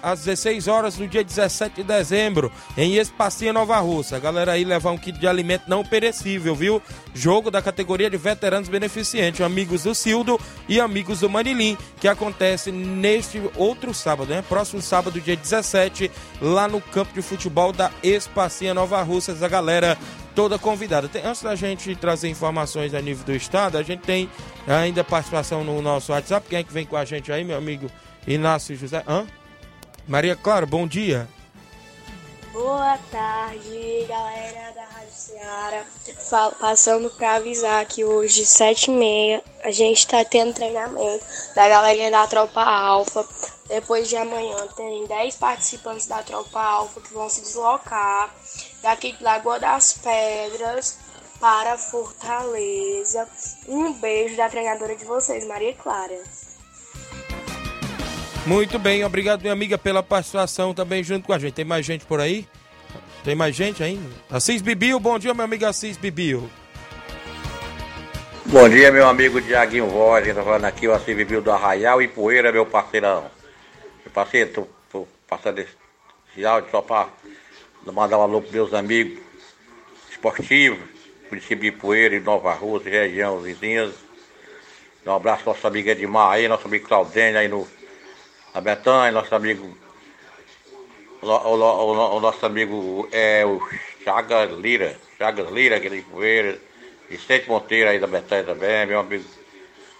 [0.00, 4.16] às 16 horas no dia 17 de dezembro, em Espacinha Nova Russa.
[4.16, 6.80] A galera aí levar um kit de alimento não perecível, viu?
[7.12, 10.38] Jogo da categoria de veteranos beneficentes, amigos do Cildo
[10.68, 14.44] e amigos do Manilim, que acontece neste outro sábado, né?
[14.48, 19.42] Próximo sábado, dia 17, lá no campo de futebol da Espacinha Nova Russas.
[19.42, 19.98] A galera
[20.38, 21.08] toda convidada.
[21.08, 24.30] Tem, antes da gente trazer informações a nível do estado, a gente tem
[24.68, 26.46] ainda participação no nosso WhatsApp.
[26.48, 27.90] Quem é que vem com a gente aí, meu amigo
[28.24, 29.02] Inácio José.
[29.08, 29.26] Hã?
[30.06, 31.28] Maria Clara, bom dia.
[32.52, 35.84] Boa tarde, galera da Rádio Ceará.
[36.60, 41.24] Passando para avisar que hoje, sete e meia, a gente está tendo treinamento
[41.56, 43.26] da galerinha da Tropa Alfa.
[43.68, 48.32] Depois de amanhã, tem 10 participantes da Tropa Alfa que vão se deslocar
[48.82, 50.98] daqui de Lagoa das Pedras
[51.40, 53.28] para Fortaleza.
[53.66, 56.18] Um beijo da treinadora de vocês, Maria Clara.
[58.46, 61.52] Muito bem, obrigado, minha amiga, pela participação também junto com a gente.
[61.52, 62.48] Tem mais gente por aí?
[63.22, 64.08] Tem mais gente ainda?
[64.30, 66.48] Assis Bibil, bom dia, meu amigo Assis Bibil.
[68.46, 72.08] Bom dia, meu amigo Diaguinho Voz, tá falando aqui, o Assis Bibil do Arraial e
[72.08, 73.30] Poeira, meu parceirão.
[74.02, 77.08] Meu parceiro, tô, tô passando esse áudio só para
[77.92, 79.18] mandar um alô pros meus amigos
[80.10, 80.78] esportivos,
[81.30, 83.94] município de Poeira e Nova Rússia, região vizinhas.
[85.06, 87.66] Um abraço para nossa amiga Edmar aí, nosso amigo Claudênio aí no
[88.52, 89.76] a Betânia, nosso amigo.
[91.22, 93.60] O, o, o, o, nosso amigo é o
[94.04, 96.58] Chagas Lira, Chagas Lira, aquele poeira,
[97.08, 99.24] Vicente Monteiro aí da Betânia também, meu amigo.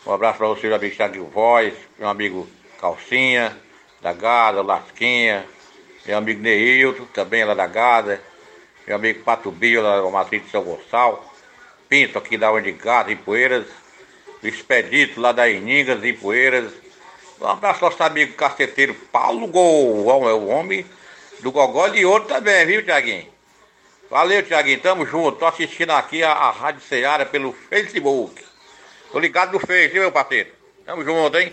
[0.07, 2.49] Um abraço para você, meu amigo Thiago Voz, meu amigo
[2.81, 3.57] Calcinha,
[4.01, 5.45] da Gada, Lasquinha,
[6.09, 8.19] meu amigo Neilton, também lá da Gada,
[8.87, 11.23] meu amigo Pato Bio, lá da Matriz de São Gonçalo.
[11.87, 13.67] Pinto, aqui da Onde Casa, em Poeiras.
[14.43, 16.73] Expedito, lá da Iningas, em Poeiras.
[17.39, 20.87] Um abraço ao nosso amigo caceteiro Paulo Gol, é o homem
[21.41, 23.29] do Gogó de Ouro também, viu, Tiaguinho?
[24.11, 25.39] Valeu, Tiaguinho, tamo junto.
[25.39, 28.43] Tô assistindo aqui a, a Rádio Ceará pelo Facebook.
[29.13, 30.49] Tô ligado no Face, viu, meu parceiro?
[30.87, 31.53] Tamo junto, hein?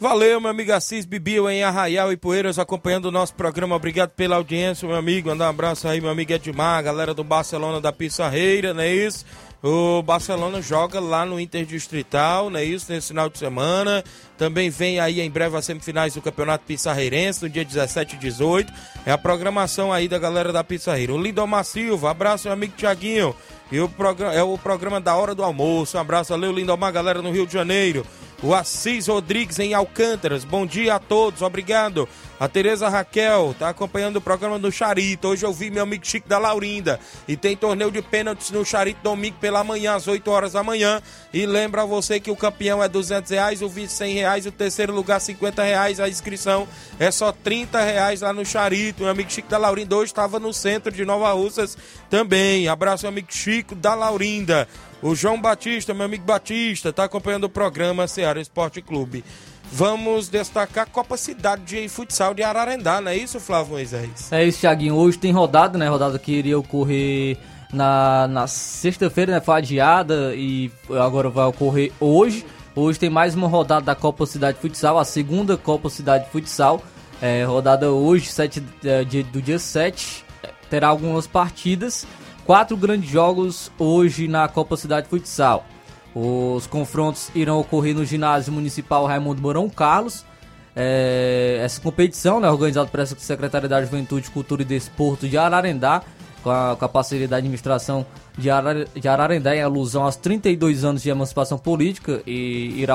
[0.00, 3.74] Valeu, meu amigo Assis Bibiu em Arraial e Poeiras acompanhando o nosso programa.
[3.74, 5.28] Obrigado pela audiência, meu amigo.
[5.28, 9.26] Mandar um abraço aí, meu amigo Edmar, galera do Barcelona da Pissarreira, não é isso?
[9.60, 12.92] O Barcelona joga lá no Interdistrital, não é isso?
[12.92, 14.04] Nesse final de semana.
[14.36, 18.72] Também vem aí em breve as semifinais do Campeonato Pissarreirense, no dia 17 e 18.
[19.04, 21.12] É a programação aí da galera da Pissarreira.
[21.12, 23.34] O Lindomar Silva, abraço, meu amigo Tiaguinho.
[23.72, 25.96] E o programa, é o programa da hora do almoço.
[25.96, 28.06] Um abraço, valeu, Lindomar, galera no Rio de Janeiro.
[28.40, 30.44] O Assis Rodrigues em Alcântaras.
[30.44, 32.08] Bom dia a todos, obrigado.
[32.38, 35.26] A Tereza Raquel tá acompanhando o programa do Charito.
[35.26, 37.00] Hoje eu vi meu amigo Chico da Laurinda.
[37.26, 41.02] E tem torneio de pênaltis no Charito domingo pela manhã, às 8 horas da manhã.
[41.34, 44.94] E lembra você que o campeão é 200 reais, o vice 100 reais, o terceiro
[44.94, 45.98] lugar 50 reais.
[45.98, 49.02] A inscrição é só 30 reais lá no Charito.
[49.02, 51.76] Meu amigo Chico da Laurinda hoje estava no centro de Nova Russas
[52.08, 52.68] também.
[52.68, 54.68] Abraço, meu amigo Chico da Laurinda.
[55.00, 59.24] O João Batista, meu amigo Batista, está acompanhando o programa Ceará Esporte Clube.
[59.70, 64.32] Vamos destacar a Copa Cidade de Futsal de Ararendá, não é isso, Flávio Moisés?
[64.32, 64.96] É isso, Thiaguinho.
[64.96, 65.88] Hoje tem rodada, né?
[65.88, 67.36] Rodada que iria ocorrer
[67.72, 69.40] na, na sexta-feira, né?
[69.40, 70.70] Foi adiada e
[71.00, 72.44] agora vai ocorrer hoje.
[72.74, 76.82] Hoje tem mais uma rodada da Copa Cidade Futsal, a segunda Copa Cidade Futsal.
[77.22, 80.24] É, rodada hoje, 7, é, do dia 7.
[80.68, 82.04] Terá algumas partidas
[82.48, 85.66] quatro grandes jogos hoje na Copa Cidade Futsal.
[86.14, 90.24] Os confrontos irão ocorrer no ginásio municipal Raimundo Mourão Carlos.
[90.74, 96.00] É, essa competição, né, organizada pela Secretaria da Juventude, Cultura e Desporto de Ararendá,
[96.42, 98.06] com a, com a parceria da administração
[98.38, 102.94] de, Arar, de Ararendá, em alusão aos 32 anos de emancipação política, e irá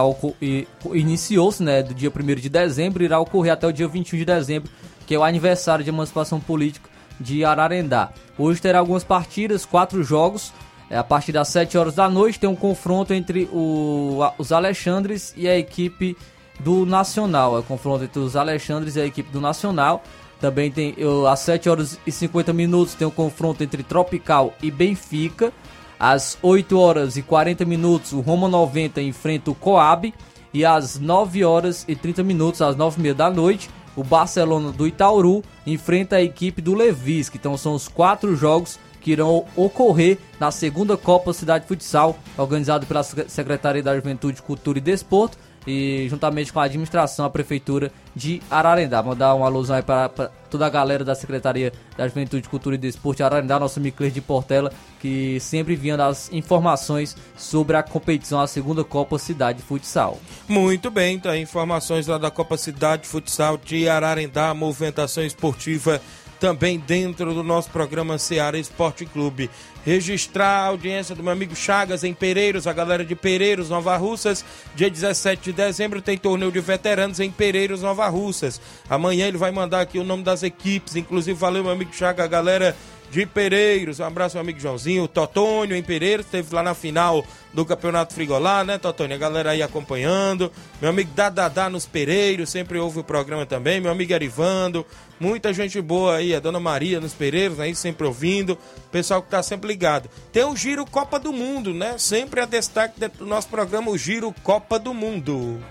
[0.94, 4.72] iniciou-se né, do dia 1 de dezembro, irá ocorrer até o dia 21 de dezembro,
[5.06, 8.10] que é o aniversário de emancipação política de Ararendá.
[8.38, 10.54] Hoje terá algumas partidas, quatro jogos.
[10.90, 15.34] É, a partir das 7 horas da noite tem um confronto entre o, os Alexandres
[15.36, 16.16] e a equipe
[16.60, 17.56] do Nacional.
[17.56, 20.04] É o confronto entre os Alexandres e a equipe do Nacional.
[20.40, 24.70] Também tem eu, às 7 horas e 50 minutos tem um confronto entre Tropical e
[24.70, 25.54] Benfica.
[26.00, 30.14] Às 8 horas e 40 minutos o Roma 90 enfrenta o Coab.
[30.54, 34.72] E às 9 horas e 30 minutos, às 9 h 30 da noite, o Barcelona
[34.72, 40.18] do Itaúru enfrenta a equipe do Levis, então são os quatro jogos que irão ocorrer
[40.40, 46.52] na segunda Copa Cidade Futsal, organizado pela Secretaria da Juventude, Cultura e Desporto e juntamente
[46.52, 49.02] com a administração, a prefeitura de Ararendá.
[49.02, 50.10] Mandar uma alusão aí para,
[50.50, 54.22] toda a galera da Secretaria da Juventude, Cultura e Desporto de Ararendá, nosso Micler de
[54.22, 60.20] Portela, que sempre vinha das informações sobre a competição, a segunda Copa Cidade Futsal.
[60.48, 66.02] Muito bem, então informações lá da Copa Cidade Futsal de Ararendá, movimentação esportiva
[66.44, 69.50] também dentro do nosso programa Seara Esporte Clube.
[69.86, 74.44] Registrar a audiência do meu amigo Chagas em Pereiros, a galera de Pereiros, Nova Russas.
[74.76, 78.60] Dia 17 de dezembro tem torneio de veteranos em Pereiros, Nova Russas.
[78.90, 82.28] Amanhã ele vai mandar aqui o nome das equipes, inclusive valeu meu amigo Chagas, a
[82.28, 82.76] galera
[83.14, 84.00] de Pereiros.
[84.00, 85.08] Um abraço, meu amigo Joãozinho.
[85.08, 89.16] Totônio em Pereiros, esteve lá na final do Campeonato Frigolá, né, Totônio?
[89.16, 90.52] A galera aí acompanhando.
[90.82, 93.80] Meu amigo Dadadá nos Pereiros, sempre ouve o programa também.
[93.80, 94.84] Meu amigo Arivando.
[95.20, 98.58] Muita gente boa aí, a Dona Maria nos Pereiros, aí sempre ouvindo.
[98.92, 100.10] Pessoal que tá sempre ligado.
[100.32, 102.00] Tem o Giro Copa do Mundo, né?
[102.00, 105.64] Sempre a destaque dentro do nosso programa, o Giro Copa do Mundo.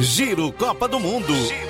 [0.00, 1.34] Giro Copa do Mundo.
[1.34, 1.69] Giro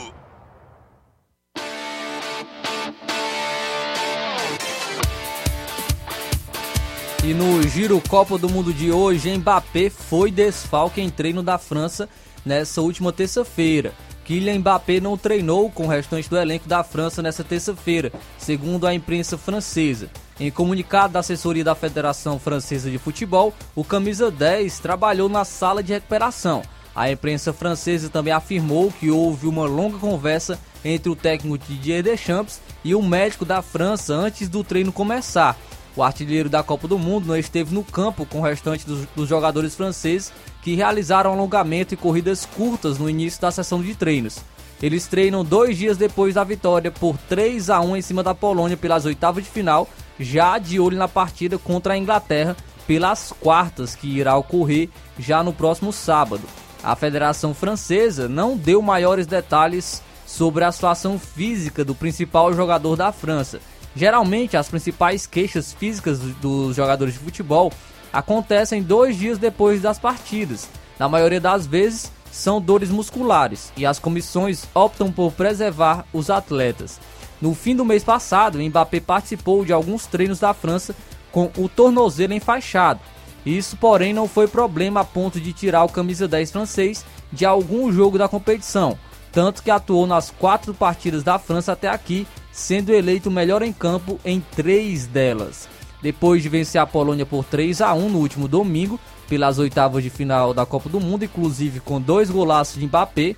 [7.23, 12.09] E no Giro Copa do Mundo de hoje, Mbappé foi desfalque em treino da França
[12.43, 13.93] nessa última terça-feira.
[14.25, 18.93] Kylian Mbappé não treinou com o restante do elenco da França nessa terça-feira, segundo a
[18.95, 20.09] imprensa francesa.
[20.39, 25.83] Em comunicado da assessoria da Federação Francesa de Futebol, o camisa 10 trabalhou na sala
[25.83, 26.63] de recuperação.
[26.95, 32.59] A imprensa francesa também afirmou que houve uma longa conversa entre o técnico Didier Deschamps
[32.83, 35.55] e o médico da França antes do treino começar.
[35.95, 39.27] O artilheiro da Copa do Mundo não esteve no campo com o restante dos, dos
[39.27, 40.31] jogadores franceses
[40.61, 44.39] que realizaram alongamento e corridas curtas no início da sessão de treinos.
[44.81, 48.77] Eles treinam dois dias depois da vitória por 3 a 1 em cima da Polônia
[48.77, 49.87] pelas oitavas de final,
[50.19, 52.55] já de olho na partida contra a Inglaterra
[52.87, 54.89] pelas quartas, que irá ocorrer
[55.19, 56.43] já no próximo sábado.
[56.83, 63.11] A Federação Francesa não deu maiores detalhes sobre a situação física do principal jogador da
[63.11, 63.59] França.
[63.95, 67.71] Geralmente, as principais queixas físicas dos jogadores de futebol
[68.11, 70.69] acontecem dois dias depois das partidas.
[70.97, 76.99] Na maioria das vezes, são dores musculares e as comissões optam por preservar os atletas.
[77.41, 80.95] No fim do mês passado, Mbappé participou de alguns treinos da França
[81.31, 82.99] com o tornozelo enfaixado.
[83.45, 87.91] Isso, porém, não foi problema a ponto de tirar o camisa 10 francês de algum
[87.91, 88.97] jogo da competição,
[89.31, 94.19] tanto que atuou nas quatro partidas da França até aqui, sendo eleito melhor em campo
[94.25, 95.69] em três delas.
[96.01, 98.99] Depois de vencer a Polônia por 3 a 1 no último domingo,
[99.29, 103.35] pelas oitavas de final da Copa do Mundo, inclusive com dois golaços de Mbappé,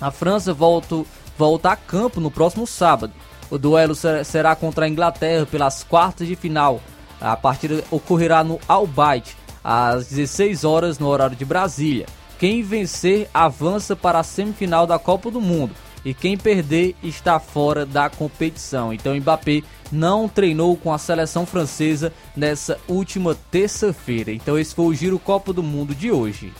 [0.00, 1.04] a França volta,
[1.38, 3.12] volta a campo no próximo sábado.
[3.48, 6.80] O duelo será contra a Inglaterra pelas quartas de final.
[7.20, 12.06] A partida ocorrerá no Albight, às 16 horas no horário de Brasília.
[12.38, 15.74] Quem vencer avança para a semifinal da Copa do Mundo
[16.04, 18.92] e quem perder está fora da competição.
[18.92, 24.32] Então Mbappé não treinou com a seleção francesa nessa última terça-feira.
[24.32, 26.52] Então esse foi o Giro Copa do Mundo de hoje.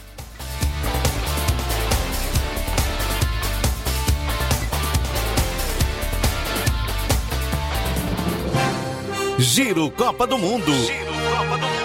[9.37, 10.73] Giro Copa do Mundo.
[10.73, 11.84] Giro Copa do Mundo.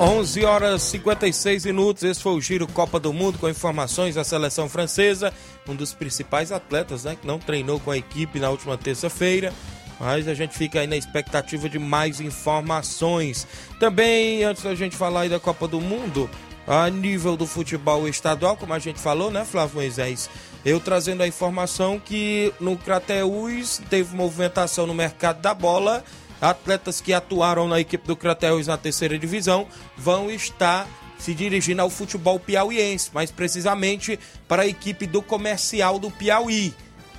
[0.00, 2.04] 11 horas 56 minutos.
[2.04, 5.32] Esse foi o Giro Copa do Mundo com informações da seleção francesa.
[5.68, 7.16] Um dos principais atletas, né?
[7.20, 9.52] Que não treinou com a equipe na última terça-feira.
[9.98, 13.44] Mas a gente fica aí na expectativa de mais informações.
[13.80, 16.30] Também, antes da gente falar aí da Copa do Mundo,
[16.64, 20.30] a nível do futebol estadual, como a gente falou, né, Flávio Moisés?
[20.64, 26.04] Eu trazendo a informação que no Crateus teve movimentação no mercado da bola
[26.40, 29.66] atletas que atuaram na equipe do Crateus na terceira divisão
[29.96, 30.86] vão estar
[31.18, 36.72] se dirigindo ao futebol piauiense, mais precisamente para a equipe do comercial do Piauí.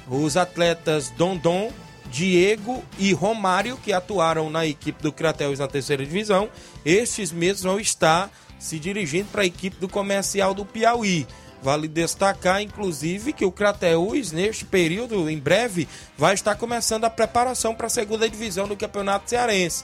[0.07, 1.72] Os atletas Dondon,
[2.09, 6.49] Diego e Romário, que atuaram na equipe do Crateus na terceira divisão,
[6.86, 11.28] estes mesmos vão estar se dirigindo para a equipe do comercial do Piauí.
[11.62, 15.88] Vale destacar, inclusive, que o Crateus, neste período, em breve,
[16.18, 19.84] vai estar começando a preparação para a segunda divisão do Campeonato Cearense.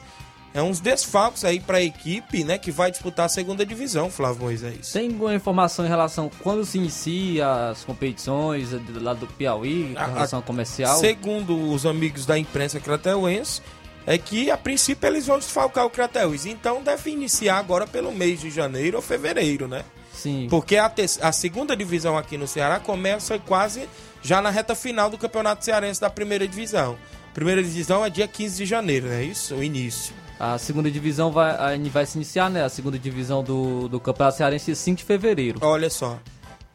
[0.53, 4.43] É uns desfalques aí para a equipe, né, que vai disputar a segunda divisão, Flávio
[4.43, 4.89] Moisés.
[4.93, 8.69] Tem alguma informação em relação a quando se inicia as competições
[9.01, 10.97] lá do Piauí, em relação ao comercial?
[10.97, 13.61] Segundo os amigos da imprensa crateuense,
[14.05, 16.45] é que a princípio eles vão desfalcar o Crateus.
[16.45, 19.83] Então deve iniciar agora pelo mês de janeiro ou fevereiro, né?
[20.25, 20.47] Sim.
[20.49, 23.87] Porque a, a segunda divisão aqui no Ceará começa quase
[24.23, 26.97] já na reta final do Campeonato Cearense da primeira divisão.
[27.31, 29.53] Primeira divisão é dia 15 de janeiro, não é isso?
[29.53, 30.15] O início.
[30.39, 32.63] A segunda divisão vai, vai se iniciar, né?
[32.63, 35.59] A segunda divisão do, do Campeonato Cearense 5 de fevereiro.
[35.61, 36.19] Olha só.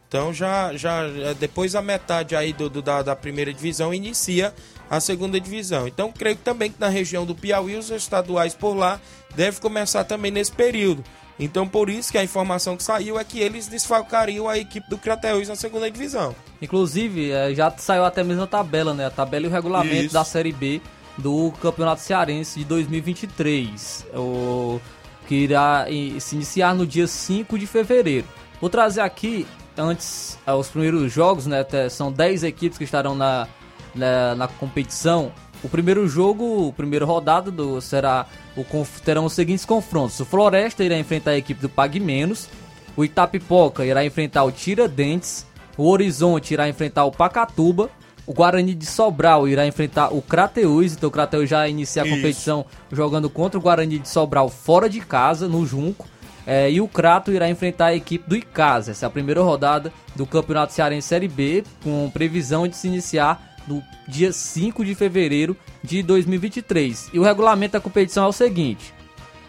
[0.06, 1.02] Então já, já
[1.38, 4.54] depois da metade aí do, do da, da, primeira divisão inicia
[4.88, 5.88] a segunda divisão.
[5.88, 9.00] Então creio também que na região do Piauí os estaduais por lá
[9.34, 11.04] devem começar também nesse período.
[11.40, 14.98] Então, por isso que a informação que saiu é que eles desfalcariam a equipe do
[14.98, 16.36] Crateus na segunda divisão.
[16.60, 19.06] Inclusive, é, já saiu até mesmo a tabela, né?
[19.06, 20.14] A tabela e o regulamento isso.
[20.14, 20.82] da Série B
[21.16, 24.78] do Campeonato Cearense de 2023, o,
[25.26, 25.86] que irá
[26.18, 28.26] se iniciar no dia 5 de fevereiro.
[28.60, 29.46] Vou trazer aqui,
[29.78, 31.64] antes, os primeiros jogos, né?
[31.88, 33.48] São 10 equipes que estarão na,
[33.94, 35.32] na, na competição
[35.62, 38.64] o primeiro jogo, o primeiro rodada do, será o,
[39.04, 40.18] terão os seguintes confrontos.
[40.20, 42.48] O Floresta irá enfrentar a equipe do Pague Menos,
[42.96, 45.46] o Itapipoca irá enfrentar o Tiradentes,
[45.76, 47.90] o Horizonte irá enfrentar o Pacatuba,
[48.26, 52.60] o Guarani de Sobral irá enfrentar o Crateus, então o Crateus já inicia a competição
[52.60, 52.96] Isso.
[52.96, 56.06] jogando contra o Guarani de Sobral fora de casa, no Junco.
[56.46, 58.92] É, e o Crato irá enfrentar a equipe do Icasa.
[58.92, 63.49] Essa é a primeira rodada do Campeonato Cearense Série B, com previsão de se iniciar
[63.66, 67.10] no dia 5 de fevereiro de 2023.
[67.12, 68.92] E o regulamento da competição é o seguinte: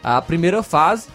[0.04, 1.08] a primeira fase,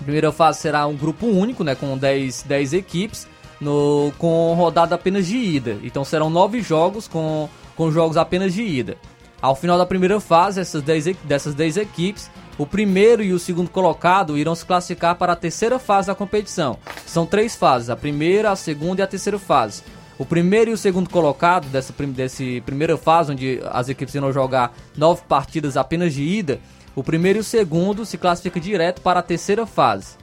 [0.00, 3.26] a primeira fase será um grupo único, né, com 10, 10 equipes,
[3.60, 5.78] no, com rodada apenas de ida.
[5.82, 8.96] Então serão nove jogos com, com jogos apenas de ida.
[9.42, 13.70] Ao final da primeira fase, essas 10, dessas 10 equipes, o primeiro e o segundo
[13.70, 16.76] colocado irão se classificar para a terceira fase da competição.
[17.06, 19.82] São três fases: a primeira, a segunda e a terceira fase.
[20.20, 24.76] O primeiro e o segundo colocado dessa, dessa primeira fase, onde as equipes irão jogar
[24.94, 26.60] nove partidas apenas de ida,
[26.94, 30.18] o primeiro e o segundo se classificam direto para a terceira fase.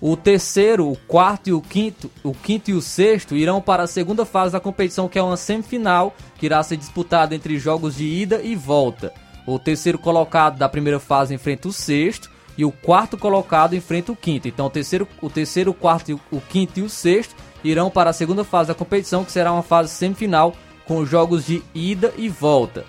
[0.00, 3.88] O terceiro, o quarto e o quinto, o quinto e o sexto irão para a
[3.88, 8.04] segunda fase da competição, que é uma semifinal, que irá ser disputada entre jogos de
[8.04, 9.12] ida e volta.
[9.44, 14.16] O terceiro colocado da primeira fase enfrenta o sexto e o quarto colocado enfrenta o
[14.16, 14.46] quinto.
[14.46, 17.34] Então o terceiro, o terceiro, o quarto, o quinto e o sexto
[17.64, 20.54] irão para a segunda fase da competição, que será uma fase semifinal
[20.86, 22.84] com jogos de ida e volta.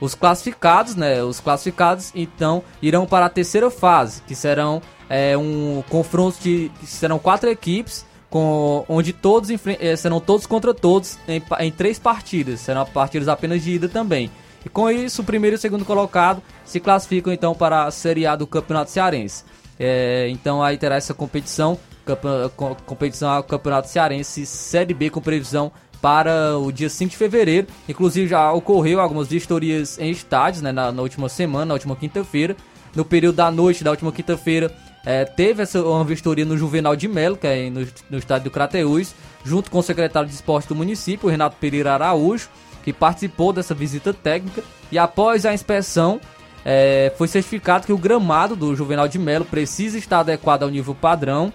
[0.00, 5.82] Os classificados, né, os classificados então irão para a terceira fase, que serão é, um
[5.88, 11.70] confronto de serão quatro equipes com, onde todos é, serão todos contra todos em, em
[11.70, 14.30] três partidas, serão partidas apenas de ida também.
[14.64, 18.26] E com isso, o primeiro e o segundo colocado se classificam então para a Série
[18.26, 19.44] A do Campeonato Cearense.
[19.78, 21.78] É, então aí terá essa competição
[22.86, 27.68] competição ao Campeonato Cearense Série B com previsão para o dia 5 de fevereiro.
[27.88, 32.56] Inclusive já ocorreu algumas vistorias em estádios né, na, na última semana, na última quinta-feira.
[32.94, 34.74] No período da noite da última quinta-feira,
[35.04, 38.50] é, teve essa, uma vistoria no Juvenal de Melo, que é no, no estádio do
[38.50, 42.48] Crateús, junto com o secretário de esporte do município, Renato Pereira Araújo,
[42.84, 44.62] que participou dessa visita técnica.
[44.90, 46.20] E após a inspeção,
[46.64, 50.94] é, foi certificado que o gramado do Juvenal de Melo precisa estar adequado ao nível
[50.94, 51.52] padrão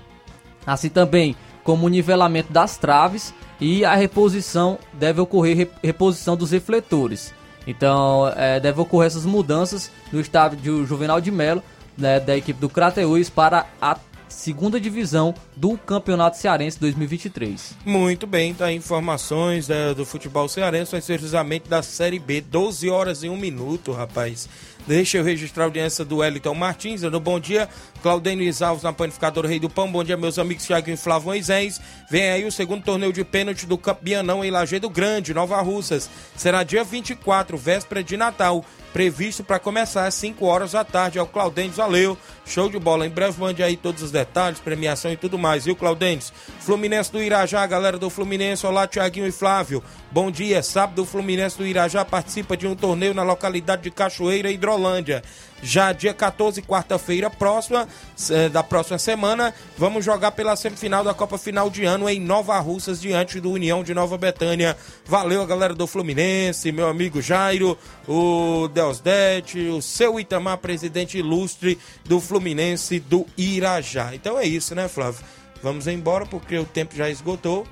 [0.67, 7.33] assim também como o nivelamento das traves e a reposição deve ocorrer reposição dos refletores.
[7.65, 11.63] Então é, deve ocorrer essas mudanças no estádio Juvenal de Melo
[11.97, 13.97] né, da equipe do Crateús para a
[14.29, 17.75] segunda divisão do Campeonato Cearense 2023.
[17.85, 23.23] Muito bem, tá informações né, do futebol cearense, mais precisamente da Série B, 12 horas
[23.23, 24.47] e 1 minuto, rapaz.
[24.87, 27.01] Deixa eu registrar a audiência do Wellington Martins.
[27.01, 27.67] No bom dia,
[28.01, 29.91] Claudênio Alves na panificadora Rei do Pão.
[29.91, 31.81] Bom dia, meus amigos Thiago e Flávio Moisés.
[32.09, 36.09] Vem aí o segundo torneio de pênalti do Campeanão em Lajeado Grande, Nova Russas.
[36.37, 38.63] Será dia 24, véspera de Natal
[38.93, 41.19] previsto para começar às 5 horas da tarde.
[41.19, 42.17] É o Claudentes, valeu.
[42.45, 43.05] Show de bola.
[43.05, 46.31] Em breve mande aí todos os detalhes, premiação e tudo mais, viu, Claudentes?
[46.59, 48.65] Fluminense do Irajá, galera do Fluminense.
[48.65, 49.83] Olá, Tiaguinho e Flávio.
[50.11, 50.63] Bom dia.
[50.63, 55.21] Sábado, o Fluminense do Irajá participa de um torneio na localidade de Cachoeira, Hidrolândia.
[55.61, 57.87] Já dia 14, quarta-feira próxima,
[58.29, 62.59] eh, da próxima semana, vamos jogar pela semifinal da Copa Final de Ano em Nova
[62.59, 64.77] Russas, diante do União de Nova Betânia.
[65.05, 67.75] Valeu galera do Fluminense, meu amigo Jairo,
[68.07, 74.15] o Deusdete, o seu Itamar, presidente ilustre do Fluminense do Irajá.
[74.15, 75.25] Então é isso, né, Flávio?
[75.61, 77.67] Vamos embora porque o tempo já esgotou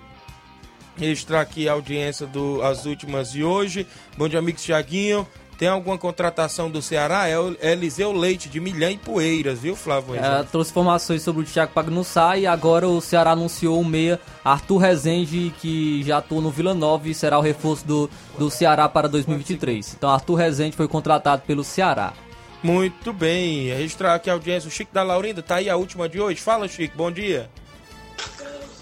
[0.97, 3.85] registrar aqui a audiência do as últimas de hoje.
[4.17, 5.27] Bom dia, amigo Tiaguinho.
[5.57, 7.27] Tem alguma contratação do Ceará?
[7.27, 10.15] É o Eliseu Leite, de Milhã e Poeiras, viu, Flávio?
[10.15, 14.77] É, trouxe informações sobre o Thiago Pagnussá e agora o Ceará anunciou o meia Arthur
[14.77, 19.07] Rezende, que já atua no Vila Nova e será o reforço do, do Ceará para
[19.07, 19.93] 2023.
[19.97, 22.13] Então, Arthur Rezende foi contratado pelo Ceará.
[22.61, 23.67] Muito bem.
[23.67, 24.67] Registrar aqui a audiência.
[24.67, 26.41] O Chico da Laurinda tá aí a última de hoje.
[26.41, 26.97] Fala, Chico.
[26.97, 27.49] Bom dia.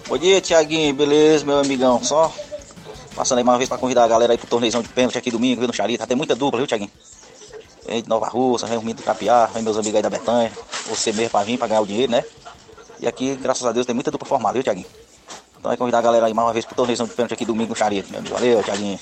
[0.08, 0.94] Bom dia, Tiaguinho.
[0.94, 2.04] Beleza, meu amigão?
[2.04, 2.34] Só
[3.16, 5.30] Passando aí mais uma vez pra convidar a galera aí pro torneizão de pênalti aqui
[5.30, 6.08] domingo, viu, no Charita.
[6.08, 6.92] Tem muita dupla, viu, Tiaguinho?
[7.86, 10.52] Vem de Nova Russa, vem o Mito Capiar, vem meus amigos aí da Betanha.
[10.88, 12.24] Você mesmo pra vir, pra ganhar o dinheiro, né?
[13.00, 14.88] E aqui, graças a Deus, tem muita dupla formada, viu, Tiaguinho?
[15.58, 17.70] Então vai convidar a galera aí mais uma vez pro torneizão de pênalti aqui domingo
[17.70, 18.36] no Charita, meu amigo.
[18.36, 19.00] Valeu, Tiaguinho.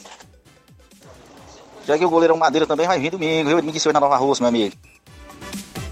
[1.85, 3.63] Tiaguinho, o goleirão Madeira também vai vir domingo, viu?
[3.63, 4.75] Me disse hoje na Nova Russa, meu amigo.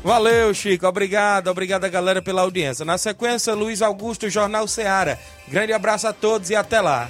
[0.03, 0.87] Valeu, Chico.
[0.87, 2.85] Obrigado, obrigado a galera pela audiência.
[2.85, 5.19] Na sequência, Luiz Augusto, Jornal Seara.
[5.47, 7.09] Grande abraço a todos e até lá.